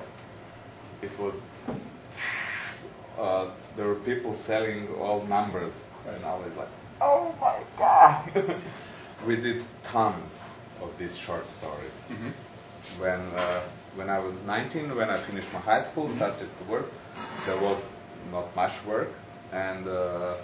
[1.01, 1.41] it was
[3.19, 6.69] uh, there were people selling all numbers, and I was like,
[7.01, 8.55] oh my god!
[9.27, 10.49] we did tons
[10.81, 12.07] of these short stories.
[12.99, 13.61] When uh,
[13.95, 16.89] when I was 19, when I finished my high school, started to work,
[17.45, 17.85] there was
[18.31, 19.11] not much work,
[19.51, 20.35] and uh,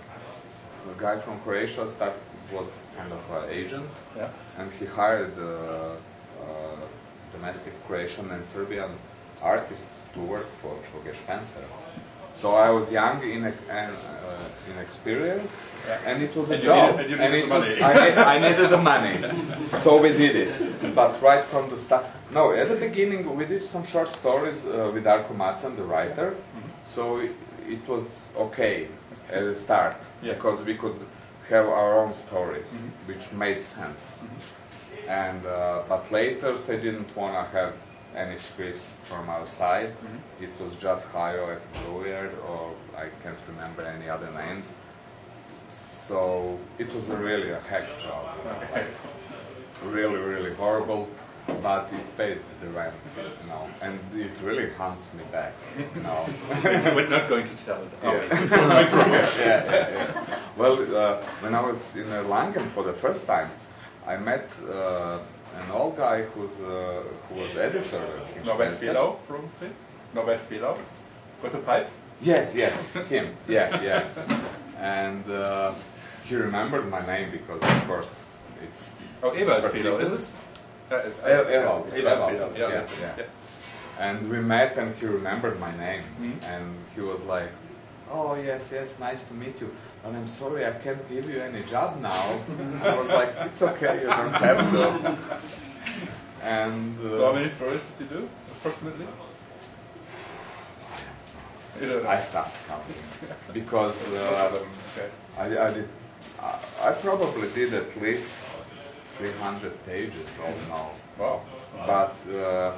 [0.91, 2.19] a guy from Croatia started,
[2.51, 4.29] was kind of an agent, Yeah.
[4.57, 6.75] and he hired uh, uh,
[7.33, 8.91] domestic Croatian and Serbian
[9.41, 11.63] artists to work for for Gespenster.
[12.33, 16.07] So I was young, in and uh, inexperienced, Yeah.
[16.09, 16.97] and it was a And you job.
[16.97, 17.83] needed- and you needed it the was, money.
[17.83, 19.15] I, need, I needed the money,
[19.67, 20.95] so we did it.
[20.95, 24.91] But right from the start, no, at the beginning we did some short stories uh,
[24.93, 26.27] with Darko Macan, the writer.
[26.31, 26.69] Mm-hmm.
[26.83, 27.03] So
[27.67, 28.87] it, was okay
[29.29, 30.33] at the start Yeah.
[30.33, 30.95] because we could
[31.49, 33.07] have our own stories, Mm-hmm.
[33.11, 34.21] which made sense.
[35.07, 37.73] And uh, but later they didn't want to have
[38.15, 39.89] any scripts from outside.
[39.91, 40.43] Mm-hmm.
[40.43, 41.61] It was just Hayo F.
[41.85, 44.71] Bluebeard, or I can't remember any other names.
[45.67, 48.25] So it was a really a heck job.
[48.63, 48.85] Okay.
[49.83, 51.07] Really, really horrible,
[51.61, 55.53] but it paid the rent, you know, and it really hunts me back,
[55.95, 56.25] you know.
[56.63, 57.89] We're not going to tell it.
[58.03, 58.11] Yeah.
[58.21, 59.39] it's from my progress.
[59.39, 60.39] yeah, yeah, yeah.
[60.57, 63.49] Well, uh, when I was in uh, Langen for the first time,
[64.05, 65.19] I met uh,
[65.59, 68.03] an old guy who's uh, who was editor.
[68.45, 68.73] Norbert.
[68.73, 69.69] Fehlau, probably.
[70.13, 70.77] Norbert Fehlau,
[71.43, 71.89] with a pipe.
[72.21, 73.35] Yes, yes, him.
[73.47, 74.03] Yeah, yeah.
[74.79, 75.73] And uh,
[76.25, 78.31] he remembered my name because, of course,
[78.63, 79.69] it's Oh, Particular?
[79.69, 80.29] Fehlau, is it?
[80.89, 82.99] Uh, uh, yeah, Yeah, that's it.
[82.99, 83.13] yeah.
[83.17, 83.23] yeah.
[83.99, 86.37] And we met, and he remembered my name, Mhm.
[86.53, 87.51] and he was like,
[88.09, 89.69] "Oh yes, yes, nice to meet you."
[90.03, 92.25] But I'm sorry, I can't give you any job now.
[92.85, 94.83] I was like, "It's okay, you don't have to."
[96.43, 99.05] And uh, So how many stories did you do, approximately?
[101.81, 102.09] You don't know.
[102.09, 103.03] I stopped counting
[103.53, 104.59] because uh,
[104.97, 105.09] okay.
[105.37, 105.87] I, I did.
[106.41, 108.33] I, I probably did at least
[109.17, 110.93] 300 pages in all.
[111.17, 111.41] Wow.
[111.85, 112.73] But uh,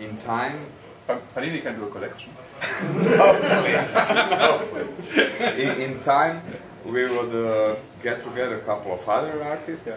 [0.00, 0.66] in time,
[1.06, 2.32] Pa- Panini can do a collection.
[2.94, 3.94] no, please.
[3.94, 5.58] No, please.
[5.58, 6.42] In, in time,
[6.84, 9.86] we would uh, get together a couple of other artists.
[9.86, 9.96] Yeah.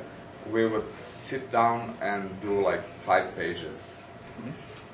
[0.51, 4.09] We would sit down and do like five pages,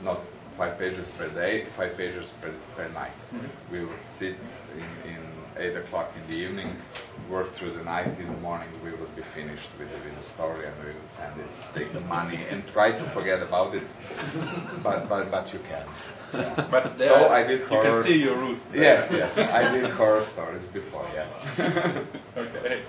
[0.03, 0.19] not
[0.57, 3.13] five pages per day, five pages per, per night.
[3.71, 4.35] We would sit
[4.75, 5.19] in, in
[5.57, 6.75] eight o'clock in the evening,
[7.29, 8.19] work through the night.
[8.19, 11.09] In the morning, we would be finished with, the- with the story, and we would
[11.11, 13.95] send it, take the money, and try to forget about it.
[14.83, 15.85] But but but you can.
[16.33, 16.65] Yeah.
[16.71, 17.83] But So I did Horror.
[17.85, 18.67] You horror- can see your roots.
[18.67, 18.81] there.
[18.83, 21.05] Yes, yes, I did horror stories before.
[21.13, 21.27] Yeah.
[22.37, 22.81] Okay.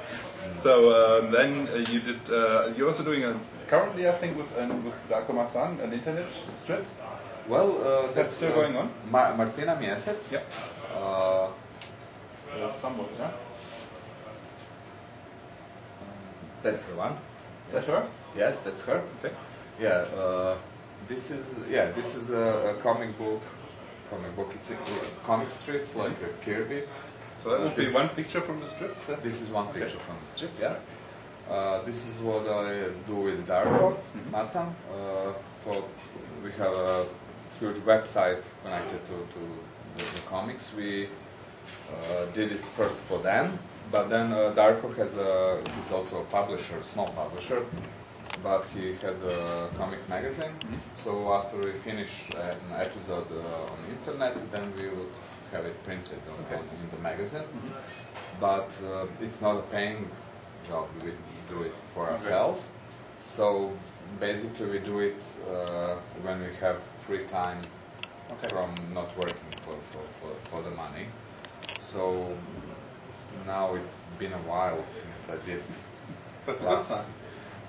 [0.57, 2.21] So um, then uh, you did.
[2.31, 3.35] Uh, you're also doing a
[3.69, 6.85] currently, I think, with um, with Darko Macan, an internet strip.
[7.49, 8.91] Well, uh, That's still uh, going on?
[9.11, 10.33] Ma- Martina Miesec.
[10.33, 10.45] Yep.
[10.97, 11.49] Uh,
[12.55, 13.31] Uh, somewhat, yeah.
[16.63, 17.17] that's the one.
[17.73, 18.07] That's her.
[18.37, 19.03] Yes, that's her.
[19.19, 19.35] Okay.
[19.81, 20.07] Yeah.
[20.17, 20.57] Uh,
[21.09, 21.91] this is yeah.
[21.91, 23.43] This is a, a comic book.
[24.11, 24.51] Comic book.
[24.55, 24.77] It's a
[25.27, 26.83] comic strips like a Kirby.
[27.43, 28.95] So that would be This- one picture from the strip.
[29.23, 30.77] This is one picture from the strip, yeah.
[31.51, 33.97] Uh, this is what I do with Darko
[34.31, 34.75] Macan.
[34.91, 35.85] Uh, for
[36.43, 37.05] we have a
[37.61, 39.41] huge website connected to, to
[39.97, 40.75] the, the comics.
[40.75, 43.59] We uh, did it first for them,
[43.91, 47.65] but then uh, Darko has a he's also a publisher, small publisher,
[48.43, 50.55] but he has a comic magazine.
[50.95, 55.13] So after we finish an episode uh, on internet, then we would
[55.53, 57.49] have it printed on, on, in the magazine.
[58.41, 60.09] But uh, it's not a paying
[60.69, 60.89] job.
[61.05, 61.13] We
[61.49, 62.71] do it for ourselves.
[63.25, 63.73] So
[64.21, 67.59] basically, we do it uh, when we have free time
[68.33, 68.49] Okay.
[68.49, 71.07] from not working for, for, for, for the money.
[71.79, 72.35] So
[73.47, 75.63] now it's been a while since I did.
[76.47, 77.05] That's a good sign.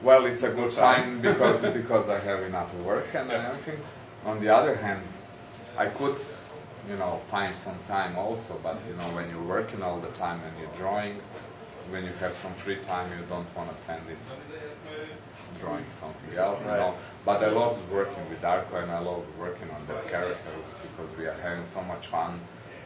[0.02, 3.80] Well, it's a good Good sign because because I have enough work and everything.
[4.26, 5.02] On the other hand,
[5.78, 6.18] I could,
[6.89, 8.60] you know, find some time also.
[8.63, 11.22] But you know, when you're working all the time and you're drawing,
[11.91, 14.17] when you have some free time, you don't want to spend it
[15.60, 16.65] drawing something else.
[16.65, 16.80] You Right.
[16.80, 16.95] know.
[17.26, 21.26] But I love working with Darko and I love working on that characters because we
[21.28, 22.39] are having so much fun.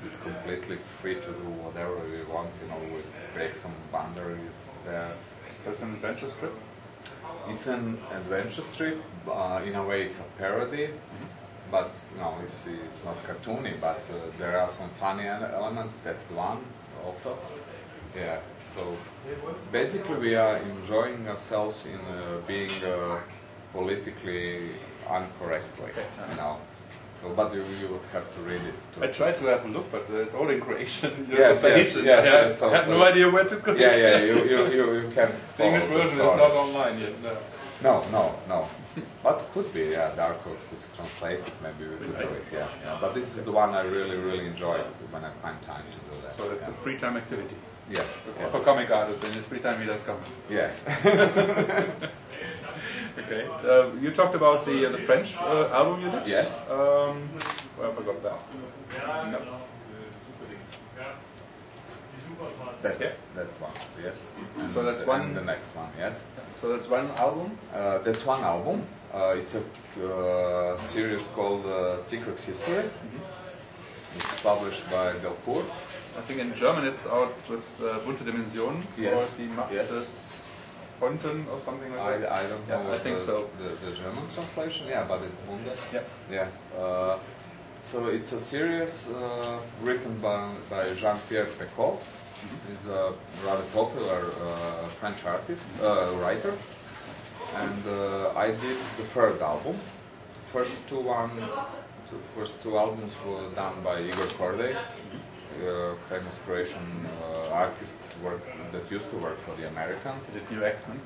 [0.06, 2.50] It's completely free to do whatever we want.
[2.62, 3.02] You know, we
[3.34, 5.12] break some boundaries there.
[5.64, 6.54] So it's an adventure strip.
[7.48, 8.98] It's an adventure strip.
[9.28, 10.90] Uh, in a way, it's a parody,
[11.72, 13.74] but no, it's it's not cartoony.
[13.80, 15.98] But uh, there are some funny elements.
[16.04, 16.60] That's the one
[17.06, 17.38] also.
[18.16, 18.40] Yeah.
[18.64, 18.82] So
[19.72, 23.20] basically, we are enjoying ourselves in uh, being uh,
[23.74, 24.72] politically
[25.10, 25.96] incorrect, like
[26.30, 26.58] you know.
[27.22, 28.76] So, but you, you would have to read it.
[28.94, 31.28] To I tried to have a look, but uh, it's all in Croatian.
[31.30, 32.06] Yes, yes, Phoenician.
[32.06, 33.74] yes, I have, yes, so- I have so no it's- idea where to go.
[33.76, 34.18] Yeah, yeah.
[34.20, 35.30] You you you, you can.
[35.58, 37.22] The English version the is not online yet.
[37.22, 37.38] No.
[37.82, 38.68] No, no, no.
[39.24, 40.12] But could be, yeah.
[40.18, 41.54] Darko could translate it.
[41.64, 42.98] Maybe we could do it, yeah, yeah.
[43.02, 44.78] But this is the one I really, really enjoy
[45.12, 46.38] when I find time to do that.
[46.40, 47.56] So it's a free time activity
[47.90, 48.18] yes,
[48.52, 49.26] for yes, comic artists.
[49.26, 50.44] In his free time, he does comics.
[50.50, 50.86] yes.
[53.20, 53.46] Okay.
[53.66, 56.28] Uh, you talked about the uh, the French uh, album you did.
[56.28, 56.64] Yes.
[56.70, 57.30] Um,
[57.84, 58.40] I forgot that.
[59.32, 59.40] No.
[62.82, 63.12] that's Yeah.
[63.36, 63.72] that one,
[64.04, 64.28] yes.
[64.58, 66.26] And So that's one- the next one, yes.
[66.62, 67.52] So that's one album.
[67.74, 68.84] Uh, that's one album.
[69.14, 69.62] Uh, it's a
[70.06, 72.84] uh, series called uh, Secret History.
[72.84, 73.39] Mm-hmm.
[74.16, 75.66] It's published by Delcourt.
[76.18, 79.34] I think in German it's out with uh, Bunte Dimensionen Yes.
[79.34, 79.90] or die Macht Yes.
[79.90, 80.46] des
[81.00, 82.32] Ponten or something like I, that.
[82.32, 83.50] I don't know Yeah, I think the, so.
[83.60, 85.72] the, the German translation, yeah, but it's Bunde.
[85.94, 86.02] Yeah.
[86.32, 86.48] Yeah.
[86.84, 87.18] Uh,
[87.82, 91.98] so it's a series uh, written by, by Jean-Pierre Pécau.
[92.68, 93.14] He's a
[93.46, 96.54] rather popular uh, French artist, uh, writer.
[97.56, 99.76] And uh, I did the third album.
[100.52, 101.30] First two one,
[102.10, 108.42] two, first two albums were done by Igor Kordey, uh, famous Croatian uh, artist work,
[108.72, 111.00] that used to work for the Americans Did New X-Men?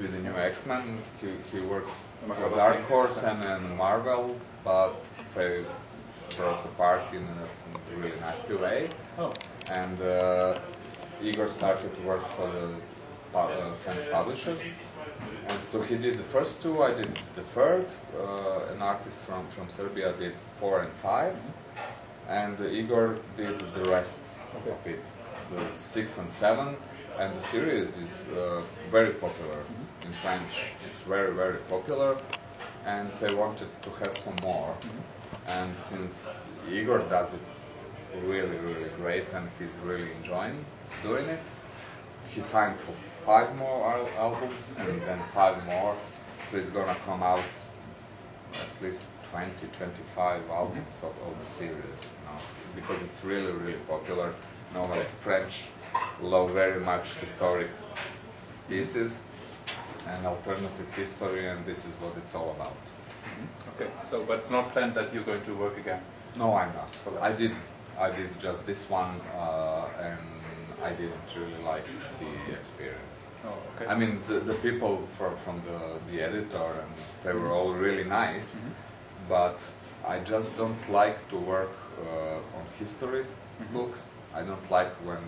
[0.00, 0.98] with the new X-Men.
[1.20, 1.90] He, he worked
[2.24, 2.80] Among for Dark.
[2.84, 5.64] Horse and, and Marvel, but they
[6.36, 8.88] broke apart in a really nasty way.
[9.18, 9.32] Oh.
[9.70, 10.58] And uh,
[11.22, 14.60] Igor started to work for the uh, French publishers.
[15.48, 17.86] And so he did the first two, I did the third.
[18.18, 21.34] Uh, an artist from, from Serbia did four and five.
[22.28, 24.18] And uh, Igor did the rest
[24.56, 24.70] Okay.
[24.70, 25.04] of it,
[25.52, 26.76] the six and seven.
[27.18, 28.60] And the series is uh,
[28.90, 29.60] very popular
[30.04, 30.64] in French.
[30.88, 32.16] It's very, very popular.
[32.84, 34.74] And they wanted to have some more.
[35.48, 37.40] And since Igor does it
[38.24, 40.64] really, really great and he's really enjoying
[41.02, 41.40] doing it,
[42.34, 45.96] he signed for five more al- albums and then five more.
[46.50, 47.44] So it's gonna come out
[48.54, 53.78] at least 20, 25 albums of, of the series now, so- because it's really, really
[53.88, 54.28] popular.
[54.72, 55.68] You know, like French
[56.20, 57.70] love very much historic
[58.68, 59.22] pieces
[60.08, 62.76] and alternative history, and this is what it's all about.
[63.74, 66.00] Okay, so but it's not planned that you're going to work again.
[66.36, 66.90] No, I'm not.
[67.20, 67.52] I did,
[67.98, 70.20] I did just this one, uh, and
[70.82, 71.84] I didn't really like
[72.20, 73.26] the experience.
[73.44, 73.86] Oh, okay.
[73.86, 76.90] I mean, the, the people from, from the, the editor, and
[77.24, 78.68] they were all really nice, mm-hmm.
[79.28, 79.58] but
[80.06, 81.72] I just don't like to work
[82.02, 83.72] uh, on history mm-hmm.
[83.72, 84.12] books.
[84.34, 85.18] I don't like when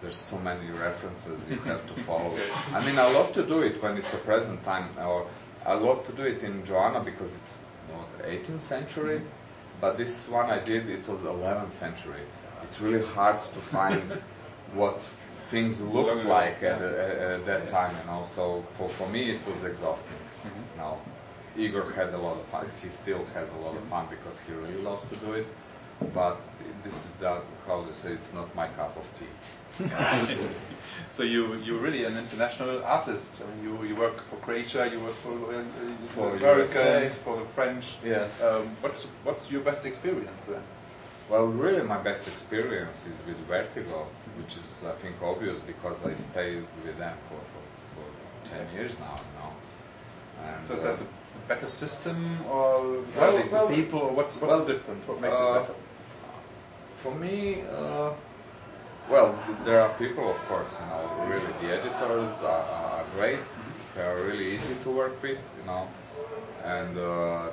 [0.00, 2.34] there's so many references you have to follow.
[2.72, 5.28] I mean, I love to do it when it's a present time, or
[5.64, 7.58] I love to do it in Johanna because it's
[7.92, 9.80] what, 18th century, mm-hmm.
[9.80, 12.22] but this one I did, it was 11th century.
[12.62, 14.02] It's really hard to find
[14.74, 15.00] what
[15.48, 18.24] things looked like at, at, at that time, you know.
[18.24, 20.16] So for, for me, it was exhausting.
[20.76, 20.98] Now,
[21.56, 22.66] Igor had a lot of fun.
[22.82, 25.46] He still has a lot of fun because he really loves to do it.
[26.12, 26.42] But
[26.82, 29.34] this is the how to say it's not my cup of tea.
[31.10, 33.30] so you you're really an international artist.
[33.42, 35.62] I mean, you you work for Croatia, you work for uh,
[36.08, 37.08] For Americans, USA.
[37.08, 37.96] for the French.
[38.04, 38.42] Yes.
[38.42, 40.62] Um, what's what's your best experience then?
[41.30, 44.06] Well, really, my best experience is with Vertigo,
[44.38, 47.62] which is I think obvious because I stayed with them for for,
[47.94, 48.06] for
[48.56, 49.16] ten years now.
[49.16, 49.52] You know.
[50.44, 54.36] And, So uh, that the, the better system, or Well, well, the people, or what's
[54.36, 55.08] what's well, different?
[55.08, 55.74] What makes uh, it better?
[56.96, 58.10] For me, uh,
[59.10, 63.44] well, there are people, of course, you know, really the editors are, are great.
[63.94, 65.88] They are really easy to work with, you know,
[66.64, 67.50] and uh,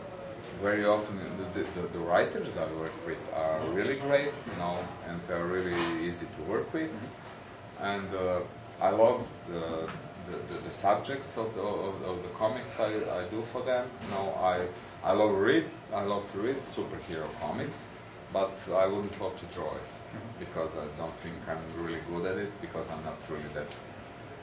[0.61, 1.19] very often
[1.53, 3.75] the, the, the writers I work with are mm-hmm.
[3.75, 4.77] really great, you know,
[5.07, 5.75] and they are really
[6.05, 6.89] easy to work with.
[6.89, 7.83] Mm-hmm.
[7.83, 8.39] And uh,
[8.79, 9.89] I love the,
[10.27, 13.89] the, the, the subjects of the, of, of the comics I, I do for them.
[14.03, 14.67] You know, I,
[15.03, 17.87] I love read, I love to read superhero comics,
[18.33, 20.39] but I wouldn't love to draw it mm-hmm.
[20.39, 23.67] because I don't think I'm really good at it because I'm not really that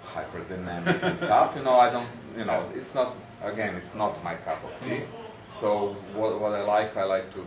[0.03, 1.55] hyper dynamic and stuff.
[1.57, 5.03] You know, I don't, you know, it's not, again, it's not my cup of tea.
[5.49, 7.40] So what, what I like, I like to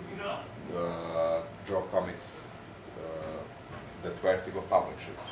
[0.78, 2.64] uh, draw comics
[2.97, 3.04] uh,
[4.04, 5.30] that Vertigo publishes.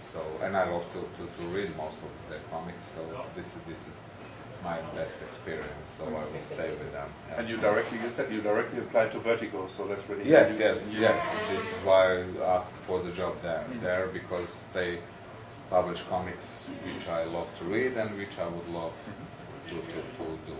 [0.00, 2.84] So, and I love to, to, to read most of their comics.
[2.84, 3.00] So
[3.34, 4.00] this is this is
[4.62, 5.90] my best experience.
[5.90, 7.08] So I will stay with them.
[7.28, 7.40] yeah.
[7.40, 10.94] And you directly, you said you directly applied to Vertigo, so that's really Yes, yes,
[10.98, 11.20] yes.
[11.50, 15.00] This is why I asked for the job there, there because they
[15.70, 18.94] publish comics which I love to read and which I would love
[19.68, 20.56] to, to, to do.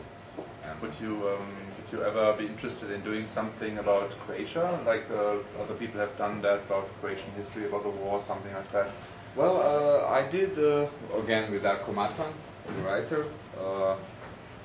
[0.65, 5.05] And Would you um, would you ever be interested in doing something about Croatia, like
[5.11, 8.89] uh, other people have done that about Croatian history, about the war, something like that?
[9.37, 10.87] Well, uh, I did uh,
[11.23, 12.33] again with Darko Macan,
[12.67, 13.27] the writer.
[13.61, 13.97] Uh,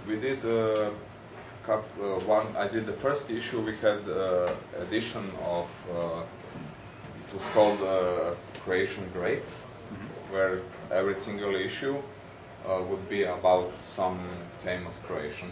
[0.08, 0.92] we did uh,
[1.64, 2.48] cup, uh, one.
[2.56, 3.60] I did the first issue.
[3.62, 5.68] We had uh, edition of.
[5.92, 6.22] Uh,
[7.28, 9.66] it was called uh, Croatian Greats,
[10.32, 10.62] where
[10.92, 12.02] every single issue
[12.70, 14.20] uh, would be about some
[14.54, 15.52] famous Croatian.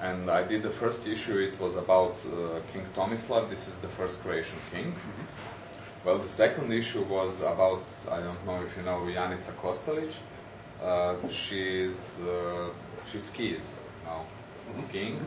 [0.00, 1.38] And I did the first issue.
[1.38, 3.48] It was about uh, King Tomislav.
[3.48, 4.94] This is the first Croatian king.
[6.04, 10.14] Well, the second issue was about, I don't know if you know Janica Kostelic.
[10.82, 12.68] Uh, she's, uh,
[13.10, 14.26] she skis now,
[14.78, 15.18] skiing.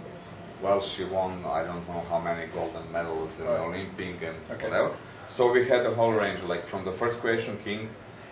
[0.61, 3.59] Well, she won, I don't know how many golden medals in Right.
[3.59, 4.67] Olympic and Okay.
[4.69, 4.91] whatever.
[5.27, 7.89] So we had a whole range, like from the first Croatian king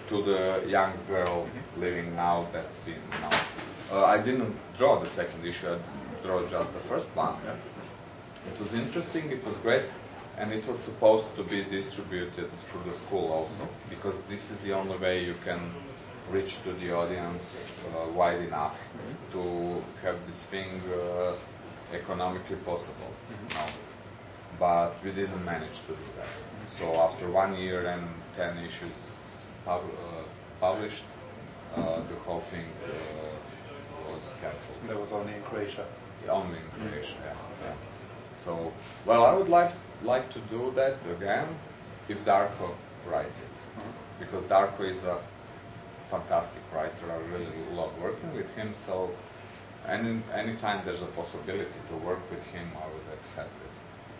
[0.09, 1.47] to the young girl
[1.77, 3.29] living now that we know.
[3.91, 7.35] Uh, I didn't draw the second issue, I drew just the first one.
[8.51, 9.83] It was interesting, it was great.
[10.37, 14.73] and it was supposed to be distributed through the school also, because this is the
[14.73, 15.59] only way you can
[16.29, 18.89] reach to the audience uh, wide enough
[19.31, 21.31] to have this thing uh,
[21.93, 23.11] economically possible.
[23.53, 23.65] No.
[24.59, 26.69] But we didn't manage to do that.
[26.69, 28.03] So after one year and
[28.33, 29.13] ten issues
[29.65, 30.23] pub- uh,
[30.59, 31.05] published,
[31.75, 34.77] uh, the whole thing uh, was cancelled.
[34.87, 35.85] That was only in Croatia.
[36.29, 37.73] Only in Croatia, yeah, yeah.
[38.37, 38.71] So,
[39.05, 39.71] well, I would like
[40.03, 41.47] like to do that again
[42.09, 42.69] if Darko
[43.09, 43.55] writes it,
[44.19, 45.17] because Darko is a
[46.09, 47.05] fantastic writer.
[47.11, 48.73] I really love working with him.
[48.73, 49.09] So,
[49.87, 53.75] any anytime there's a possibility to work with him, I would accept it.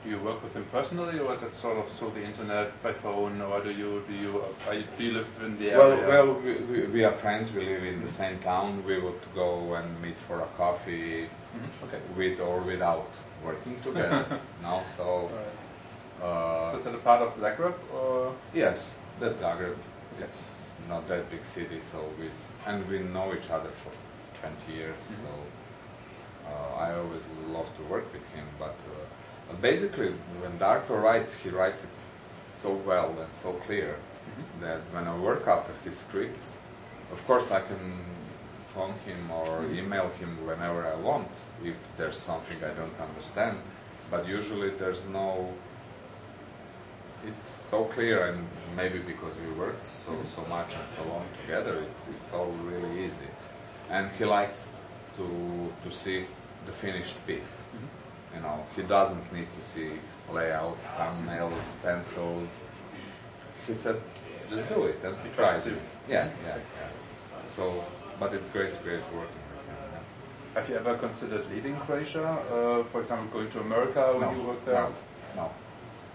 [0.06, 2.94] Do you work with him personally, or is it sort of through the internet, by
[2.94, 6.08] phone, or do you do you are you, do you live in the Well, area?
[6.08, 7.52] well, we, we, we are friends.
[7.52, 8.84] We live in the same town.
[8.86, 11.28] We would go and meet for a coffee,
[11.86, 12.00] Okay.
[12.16, 14.40] with or without working together.
[14.62, 15.32] no, so.
[16.22, 19.76] Uh, so is that a part of Zagreb, or Yes, that's Zagreb.
[20.20, 22.30] It's not that big city, so we
[22.68, 23.92] and we know each other for
[24.40, 25.02] 20 years.
[25.02, 25.30] So
[26.48, 28.46] uh, I always love to work with him.
[28.60, 29.06] But uh,
[29.62, 31.98] basically, when Darko writes, he writes it
[32.66, 34.62] so well and so clear mm-hmm.
[34.62, 36.60] that when I work after his scripts,
[37.12, 38.00] of course I can
[38.74, 39.80] phone him or mm-hmm.
[39.80, 41.30] email him whenever I want
[41.64, 43.58] if there's something I don't understand.
[44.12, 45.54] But usually there's no
[47.28, 50.26] it's so clear and maybe because we worked so mm-hmm.
[50.26, 53.30] so much and so long together it's it's all really easy.
[53.90, 54.74] And he likes
[55.18, 55.26] to
[55.84, 56.26] to see
[56.66, 57.64] the finished piece
[58.36, 59.92] you know he doesn't need to see
[60.32, 62.60] layouts thumbnails pencils
[63.68, 64.02] he said
[64.50, 65.78] just do it and surprise you
[66.10, 67.84] yeah yeah yeah so
[68.20, 70.60] but it's great great working with him yeah.
[70.60, 72.26] have you ever considered leaving Croatia?
[72.26, 74.76] Uh, for example, going to America when you worked there?
[74.76, 74.94] No,
[75.36, 75.52] no,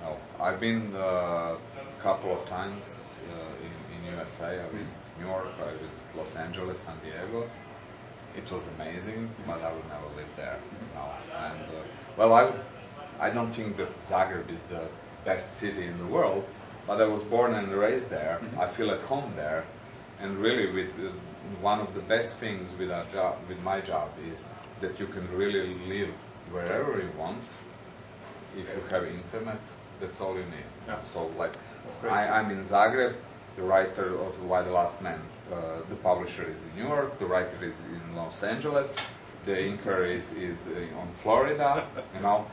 [0.03, 0.17] no.
[0.41, 4.61] I've been uh, a couple of times uh, in, in USA.
[4.65, 7.51] I visited New York, I visited Los Angeles, San Diego.
[8.37, 10.59] It was amazing, but I would never live there.
[10.95, 11.11] No.
[11.37, 11.83] And uh,
[12.17, 12.53] well, I
[13.27, 14.89] I don't think that Zagreb is the
[15.25, 16.45] best city in the world,
[16.87, 18.41] but I was born and raised there.
[18.59, 19.65] I feel at home there,
[20.21, 21.11] and really, with uh,
[21.61, 24.49] one of the best things with our job, with my job, is
[24.81, 26.15] that you can really live
[26.51, 27.43] wherever you want
[28.57, 29.61] if you have internet,
[30.01, 30.69] that's all you need.
[30.87, 31.03] Yeah.
[31.05, 31.55] So like.
[32.09, 33.15] I, I'm in Zagreb.
[33.57, 35.21] The writer of Y the Last Man,
[35.53, 35.57] uh,
[35.89, 37.19] the publisher is in New York.
[37.19, 38.95] The writer is in Los Angeles.
[39.45, 41.87] The inker is is uh, on Florida.
[42.15, 42.47] You know,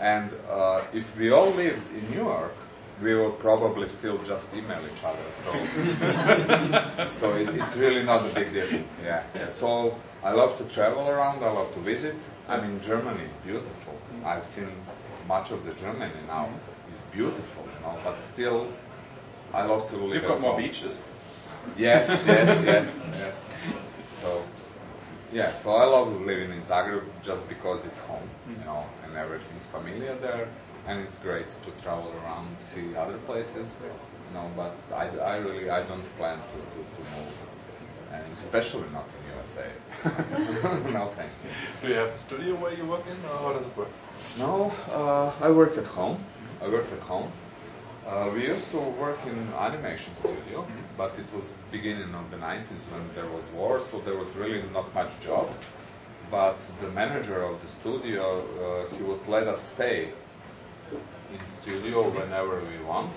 [0.00, 2.54] and uh, if we all lived in New York,
[3.02, 5.28] we would probably still just email each other.
[5.32, 5.50] So,
[7.08, 9.00] so it, it's really not a big difference.
[9.04, 9.22] Yeah.
[9.34, 9.48] yeah.
[9.48, 11.42] So I love to travel around.
[11.42, 12.16] I love to visit.
[12.48, 13.94] I mean, Germany is beautiful.
[14.24, 14.70] I've seen
[15.26, 16.48] much of the Germany now.
[16.88, 17.98] It's beautiful, you know.
[18.04, 18.68] But still,
[19.54, 20.14] I love to live.
[20.14, 20.98] You've got more beaches.
[21.78, 23.54] Yes, yes, yes, yes.
[24.12, 24.42] So,
[25.32, 29.64] yeah, so I love living in Zagreb just because it's home, you know, and everything's
[29.66, 30.48] familiar there,
[30.86, 34.50] and it's great to travel around, see other places, you know.
[34.56, 37.34] But I, I really, I don't plan to, to, to move,
[38.12, 39.68] and especially not in USA.
[40.92, 41.50] no, thank you.
[41.82, 43.92] Do you have a studio where you work in, or how does it work?
[44.38, 46.18] No, uh, I work at home.
[46.60, 47.30] I work at home.
[48.06, 50.66] Uh, we used to work in animation studio,
[50.98, 54.62] but it was beginning of the 90s when there was war, so there was really
[54.74, 55.48] not much job.
[56.30, 58.44] But the manager of the studio,
[58.90, 60.10] uh, he would let us stay
[61.32, 63.12] in studio whenever we want,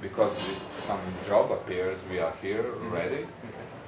[0.00, 3.24] because if some job appears, we are here ready.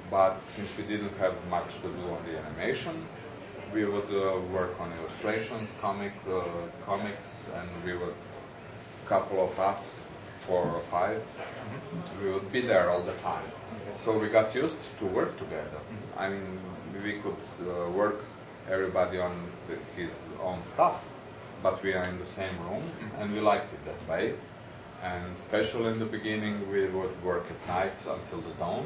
[0.09, 3.05] But since we didn't have much to do on the animation,
[3.73, 6.45] we would uh, work on illustrations, comics, uh,
[6.85, 8.15] comics, and we would,
[9.05, 10.07] couple of us,
[10.47, 11.23] four or 5
[12.21, 13.45] we would be there all the time.
[13.93, 15.79] So we got used to work together.
[16.17, 16.59] I mean,
[17.03, 18.23] we could uh, work
[18.69, 19.33] everybody on
[19.67, 21.05] the, his own stuff,
[21.63, 22.83] but we are in the same room,
[23.19, 24.33] and we liked it that way.
[25.03, 28.85] And especially in the beginning, we would work at night until the dawn.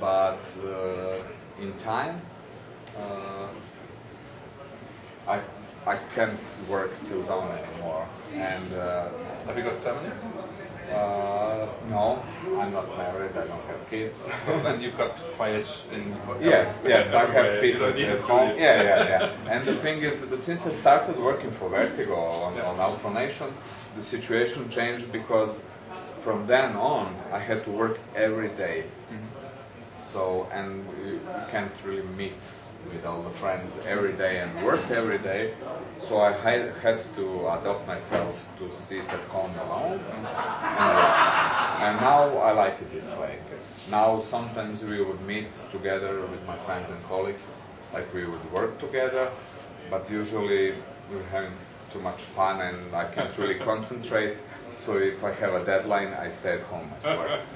[0.00, 1.16] But uh,
[1.60, 2.20] in time,
[2.96, 3.48] uh,
[5.26, 5.40] I
[5.86, 8.06] I can't work till dawn anymore.
[8.36, 9.08] And uh,
[9.46, 10.10] Have you got family?
[10.92, 12.22] uh, no,
[12.58, 13.32] I'm not married.
[13.32, 14.28] I don't have kids.
[14.46, 16.16] Well, then you've got quiet in.
[16.40, 18.58] yes, yes, I have peace at don't need at a home.
[18.58, 19.30] Yeah, yeah, yeah.
[19.52, 23.48] And the thing is, that since I started working for Vertigo on, on Outlaw Nation,
[23.96, 25.62] the situation changed because
[26.18, 28.84] from then on I had to work every day
[29.98, 31.20] So and you
[31.50, 32.40] can't really meet
[32.92, 35.54] with all the friends every day and work every day.
[35.98, 41.18] So I had, had to adopt myself to sit at home alone and work.
[41.86, 43.38] And now I like it this way.
[43.90, 47.50] Now sometimes we would meet together with my friends and colleagues,
[47.92, 49.30] like we would work together,
[49.90, 50.74] but usually
[51.10, 51.52] we're having
[51.90, 54.36] too much fun and I can't really concentrate.
[54.78, 56.92] So if I have a deadline, I stay at home.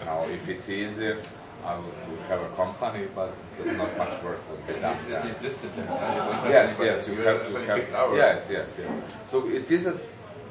[0.05, 1.19] Now, if it's easier,
[1.65, 3.37] I would have a company, but
[3.77, 4.99] not much work would be done.
[5.09, 5.33] Yeah.
[5.41, 5.87] discipline.
[5.87, 6.17] right?
[6.17, 8.15] You don't have Yes, yes, you have to have.
[8.15, 8.93] Yes, yes, yes.
[9.27, 9.99] So it is a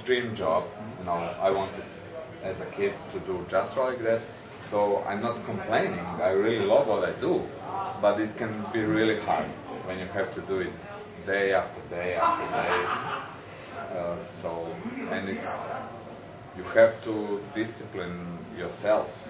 [0.05, 0.65] dream job.
[0.99, 1.83] You know, I wanted
[2.43, 4.21] as a kid to do just like that.
[4.61, 6.05] So I'm not complaining.
[6.21, 7.43] I really love what I do,
[8.01, 9.47] but it can be really hard
[9.85, 10.73] when you have to do it
[11.25, 13.97] day after day after day.
[13.97, 14.73] Uh, so
[15.11, 15.71] and it's
[16.57, 19.27] you have to discipline yourself.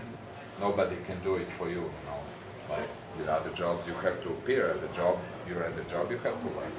[0.61, 1.81] Nobody can do it for you.
[1.81, 2.19] You know,
[2.69, 5.17] like with other jobs, you have to appear at the job.
[5.47, 6.11] You're at the job.
[6.11, 6.73] You have to work.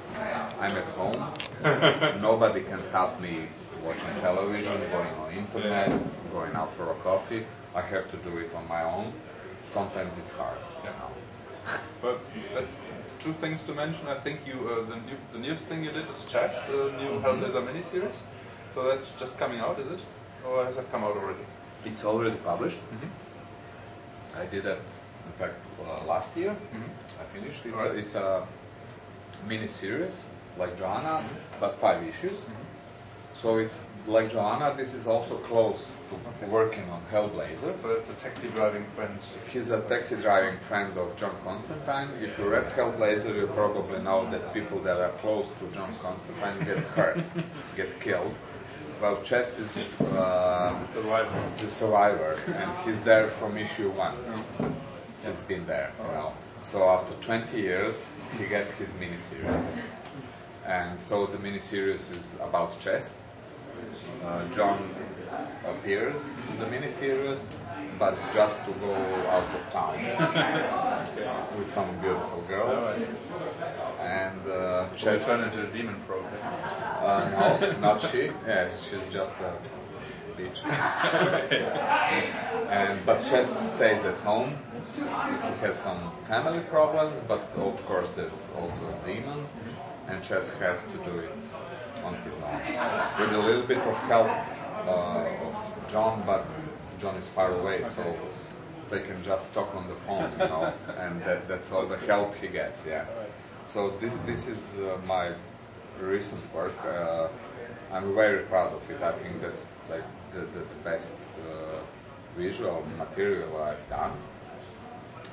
[0.63, 2.21] I'm at home.
[2.21, 3.47] Nobody can stop me
[3.83, 5.91] watching television, going on internet,
[6.31, 7.45] going out for a coffee.
[7.75, 9.11] I have to do it on my own.
[9.65, 10.63] Sometimes it's hard.
[10.83, 11.11] You know.
[12.01, 12.19] But
[12.53, 12.79] that's
[13.19, 14.07] two things to mention.
[14.07, 17.11] I think you uh, the new the new thing you did is Chas, uh, new
[17.25, 18.21] Hellblazer miniseries.
[18.73, 20.03] So that's just coming out, is it,
[20.47, 21.45] or has that come out already?
[21.85, 22.79] It's already published.
[24.39, 24.79] I did that,
[25.25, 25.55] in fact,
[25.85, 26.51] uh, last year.
[26.51, 27.21] Mm-hmm.
[27.21, 27.65] I finished.
[27.65, 28.47] It's, a, it's a
[29.47, 30.27] mini series
[30.57, 31.59] like Johanna, mm-hmm.
[31.59, 32.41] but five issues.
[32.41, 32.63] Mm-hmm.
[33.33, 34.75] So it's like Johanna.
[34.77, 37.75] This is also close to working on Hellblazer.
[37.81, 39.17] So that's a taxi driving friend.
[39.51, 42.09] He's a taxi driving friend of John Constantine.
[42.21, 46.59] If you read Hellblazer, you probably know that people that are close to John Constantine
[46.63, 47.27] get hurt,
[47.75, 48.33] get killed.
[49.01, 51.43] Well, Chas is uh, The survivor.
[51.59, 54.15] the survivor, and he's there from issue one.
[55.25, 56.33] He's been there, you know.
[56.61, 58.05] So after 20 years,
[58.37, 59.71] he gets his miniseries,
[60.65, 63.15] and so the miniseries is about Chas.
[64.23, 64.79] Uh, John
[65.65, 67.47] appears in the miniseries,
[67.99, 68.93] but just to go
[69.29, 69.95] out of town
[71.57, 72.95] with some beautiful girl.
[74.03, 75.25] And uh, She Chas.
[75.27, 76.25] turned into a demon probe.
[76.43, 78.31] Uh, no, not she.
[78.47, 79.53] Yeah, she's just a
[80.37, 80.63] bitch.
[82.69, 84.55] and but Chas stays at home.
[84.95, 85.01] He
[85.65, 89.47] has some family problems, but of course there's also a demon,
[90.07, 91.31] and Chas has to do it
[92.03, 92.59] on his own
[93.19, 94.27] with a little bit of help
[94.87, 96.45] uh, of John, but
[96.99, 98.03] John is far away, so
[98.89, 102.35] they can just talk on the phone, you know, and that, that's all the help
[102.35, 102.85] he gets.
[102.85, 103.05] Yeah.
[103.65, 105.31] So this this is uh, my
[105.99, 106.77] recent work.
[106.85, 107.27] Uh,
[107.91, 109.01] I'm very proud of it.
[109.01, 111.79] I think that's like the, the, the best uh,
[112.37, 114.11] visual material I've done.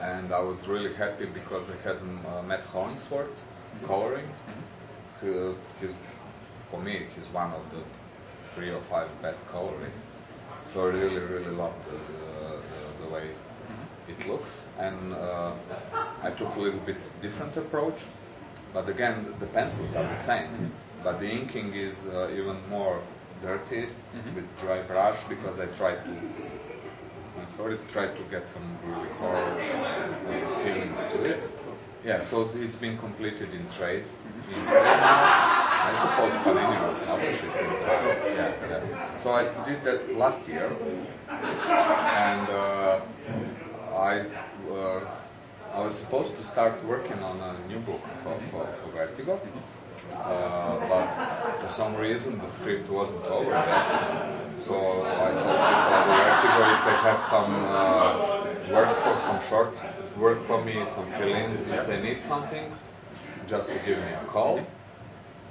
[0.01, 3.45] And I was really happy because I had uh, Matt Hollingsworth
[3.87, 4.29] coloring.
[5.21, 5.95] Who, he's,
[6.69, 7.83] for me, he's one of the
[8.55, 10.23] three or five best colorists.
[10.65, 13.31] So I really, really loved the, the, the way
[14.09, 14.69] it looks.
[14.79, 15.53] And uh,
[16.23, 18.05] I took a little bit different approach.
[18.73, 20.73] But again, the pencils are the same.
[21.03, 23.03] But the inking is uh, even more
[23.43, 23.87] dirty
[24.35, 26.11] with dry brush because I tried to
[27.41, 31.49] I'm sorry, try to get some really horror uh, feelings to it.
[32.05, 34.19] Yeah, so it's been completed in trades.
[34.49, 34.87] In trade.
[34.87, 38.07] I suppose Panini will publish it in time.
[38.35, 39.17] Yeah, yeah.
[39.17, 40.71] So I did that last year,
[41.29, 43.01] and uh,
[43.95, 44.27] I
[44.73, 45.01] uh,
[45.73, 49.41] I was supposed to start working on a new book for, for, for Vertigo.
[50.13, 54.59] Uh, but for some reason the script wasn't over yet.
[54.59, 59.75] So I at Vertigo if they have some uh, work for some short
[60.17, 62.73] work for me, some fill-ins, if they need something,
[63.47, 64.61] just to give me a call.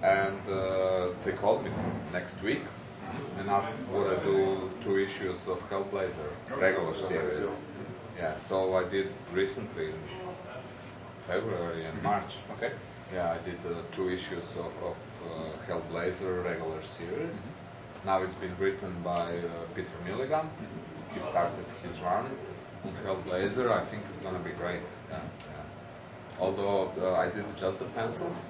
[0.03, 1.71] And uh, they called me
[2.11, 2.63] next week
[3.39, 7.55] and asked would I do two issues of Hellblazer, regular series.
[8.19, 9.99] Yeah, so I did recently in
[11.25, 12.35] February and March.
[12.57, 12.73] Okay.
[13.13, 17.41] Yeah, I did uh, two issues of, of uh, Hellblazer regular series.
[18.05, 20.49] Now it's been written by uh, Peter Milligan.
[21.13, 22.25] He started his run
[22.83, 23.71] on Hellblazer.
[23.71, 24.81] I think it's gonna be great.
[25.09, 26.41] Yeah, yeah.
[26.41, 28.45] Although uh, I did just the pencils.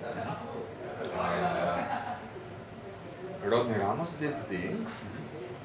[1.16, 2.16] Uh,
[3.44, 5.06] Rodney Ramos did the inks.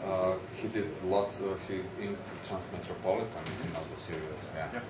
[0.04, 1.40] Uh, he did lots.
[1.40, 4.50] Uh, he inked Transmetropolitan, if you know the series.
[4.54, 4.68] Yeah.
[4.72, 4.80] Yeah.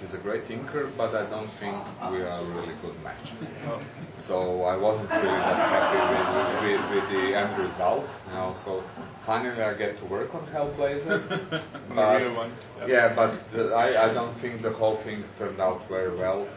[0.00, 1.76] he's a great inker, but I don't think
[2.10, 3.32] we are a really good match.
[4.08, 8.10] so I wasn't really that happy with, with, with the end result.
[8.28, 8.82] You know, so
[9.24, 11.28] finally I get to work on Hellblazer.
[11.28, 12.50] the real one.
[12.80, 16.48] Yeah, yeah but the, I, I don't think the whole thing turned out very well.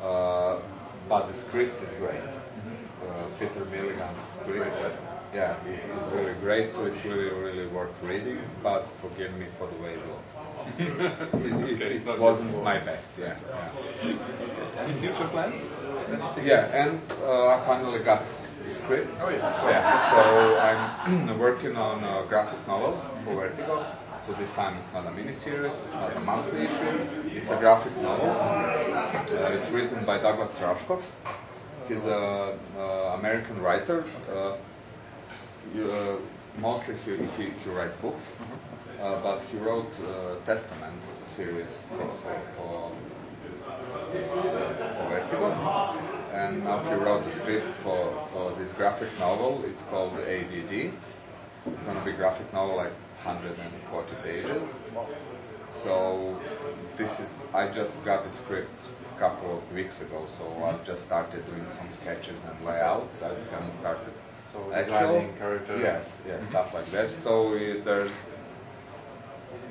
[0.00, 0.60] Uh,
[1.08, 2.22] but the script is great.
[2.22, 4.96] Uh, Peter Milligan's script
[5.34, 9.66] yeah, it's, it's really great, so it's really, really worth reading, but forgive me for
[9.66, 10.38] the way it looks.
[10.78, 13.36] it, it, Okay, it wasn't my best, yeah.
[14.04, 14.16] yeah.
[14.78, 15.76] Any future plans?
[16.44, 18.24] Yeah, and uh, I finally got
[18.62, 19.10] the script.
[19.20, 19.70] Oh, yeah.
[19.70, 20.58] Yeah, so
[21.08, 23.84] I'm working on a graphic novel for Vertigo.
[24.20, 26.98] So this time it's not a miniseries, it's not a monthly issue,
[27.36, 28.30] it's a graphic novel.
[28.30, 31.02] Uh, it's written by Douglas Rushkoff.
[31.88, 32.12] He's an
[32.78, 34.04] uh, American writer.
[34.32, 34.56] Uh,
[35.80, 36.16] uh,
[36.58, 38.36] mostly he, he, he writes books,
[39.00, 42.92] uh, but he wrote uh, Testament series for, for, for
[44.12, 45.52] for Vertigo,
[46.32, 49.62] and now he wrote the script for, for this graphic novel.
[49.66, 50.92] It's called ADD.
[51.66, 52.92] It's going to be graphic novel like
[53.24, 54.78] 140 pages.
[55.68, 56.38] So
[56.96, 58.80] this is I just got the script
[59.16, 63.22] a couple of weeks ago, so I've just started doing some sketches and layouts.
[63.22, 64.12] I haven't started
[64.54, 65.80] So actual characters.
[65.82, 67.10] Yes, yes, stuff like that.
[67.10, 68.28] So uh, there's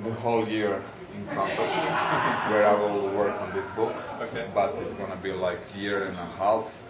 [0.04, 0.84] the whole year
[1.16, 1.90] in front of me
[2.52, 3.96] where I will work on this book.
[4.22, 4.46] Okay.
[4.54, 6.84] But it's gonna be like year and a half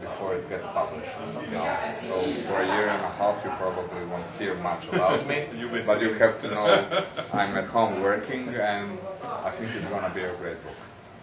[0.00, 1.14] before it gets published.
[1.44, 1.94] You know?
[2.00, 5.46] So for a year and a half you probably won't hear much about me.
[5.60, 6.66] You will but you have to know
[7.32, 8.98] I'm at home working and
[9.44, 10.80] I think it's gonna be a great book.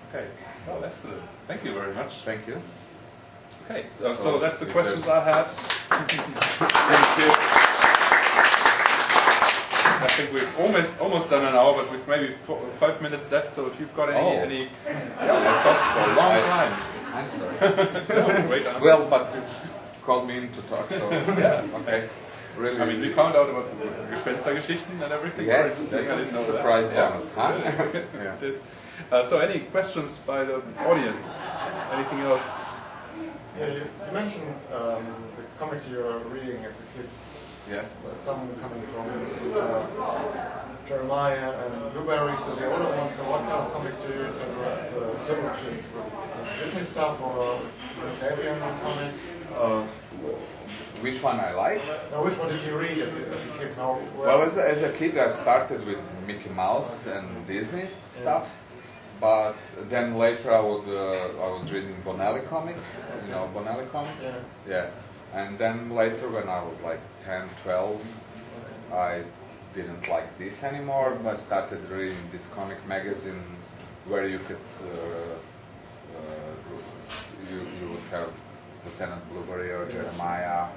[0.10, 0.28] Okay.
[0.68, 1.22] Well, excellent.
[1.48, 2.14] Thank you very much.
[2.24, 2.62] Thank you.
[3.70, 5.50] Okay, so, so So that's the if questions I have.
[5.50, 6.14] Thank
[7.20, 7.32] you.
[10.00, 13.52] I think we've almost almost done an hour, but with maybe four, five minutes left.
[13.52, 14.32] So if you've got any, Oh.
[14.40, 16.74] any yeah, I talked for a long I- time.
[17.14, 17.56] I'm sorry.
[17.62, 18.80] No, great answer.
[18.84, 19.42] well, but you
[20.04, 21.66] called me in to talk, so Yeah.
[21.82, 22.08] okay.
[22.58, 22.80] Really.
[22.80, 25.46] I mean, we found out about the Gespenstergeschichten and everything.
[25.46, 27.12] Yes, that was didn't surprise that.
[27.12, 27.54] bonus, huh?
[28.14, 28.36] Yeah.
[28.42, 28.52] Yeah.
[29.12, 31.60] Uh, so, any questions by the audience?
[31.94, 32.74] Anything else?
[33.58, 35.06] Yeah, you, you mentioned um,
[35.36, 37.10] the comics you were reading as a kid.
[37.70, 37.98] Yes.
[38.16, 39.08] Some coming from
[39.58, 39.86] uh,
[40.88, 43.14] Jeremiah and Blueberries, so the older ones.
[43.16, 44.34] So what kind of comics do you read
[44.80, 45.84] as a little kid?
[46.60, 47.60] Disney stuff or
[48.14, 49.20] Italian comics?
[49.54, 49.82] Uh,
[51.02, 51.82] which one I like?
[52.12, 53.76] Now, which one did you read as a, as a kid?
[53.78, 58.50] Now, Well, as a, as a kid, I started with Mickey Mouse and Disney stuff,
[59.20, 59.58] but
[59.90, 63.02] then later I would uh, I was reading Bonelli comics.
[63.26, 64.24] You know Bonelli comics?
[64.24, 64.40] Yeah.
[64.68, 64.90] Yeah.
[65.34, 68.02] And then later, when I was like 10, 12,
[68.94, 69.24] I
[69.74, 71.18] didn't like this anymore.
[71.26, 73.68] I started reading these comic magazines
[74.06, 75.36] where you could uh,
[76.18, 76.54] uh,
[77.52, 78.32] you you would have
[78.86, 80.68] Lieutenant Blueberry or Jeremiah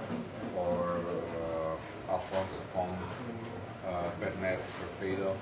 [0.57, 2.99] or uh, Alfonso Font,
[3.87, 5.37] uh, Bernet Torpedo,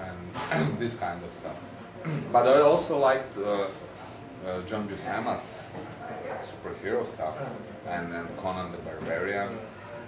[0.00, 1.56] and this kind of stuff.
[2.32, 3.68] but I also liked uh,
[4.46, 5.72] uh, John Buscema's
[6.38, 7.36] superhero stuff
[7.88, 9.58] and, and Conan the Barbarian,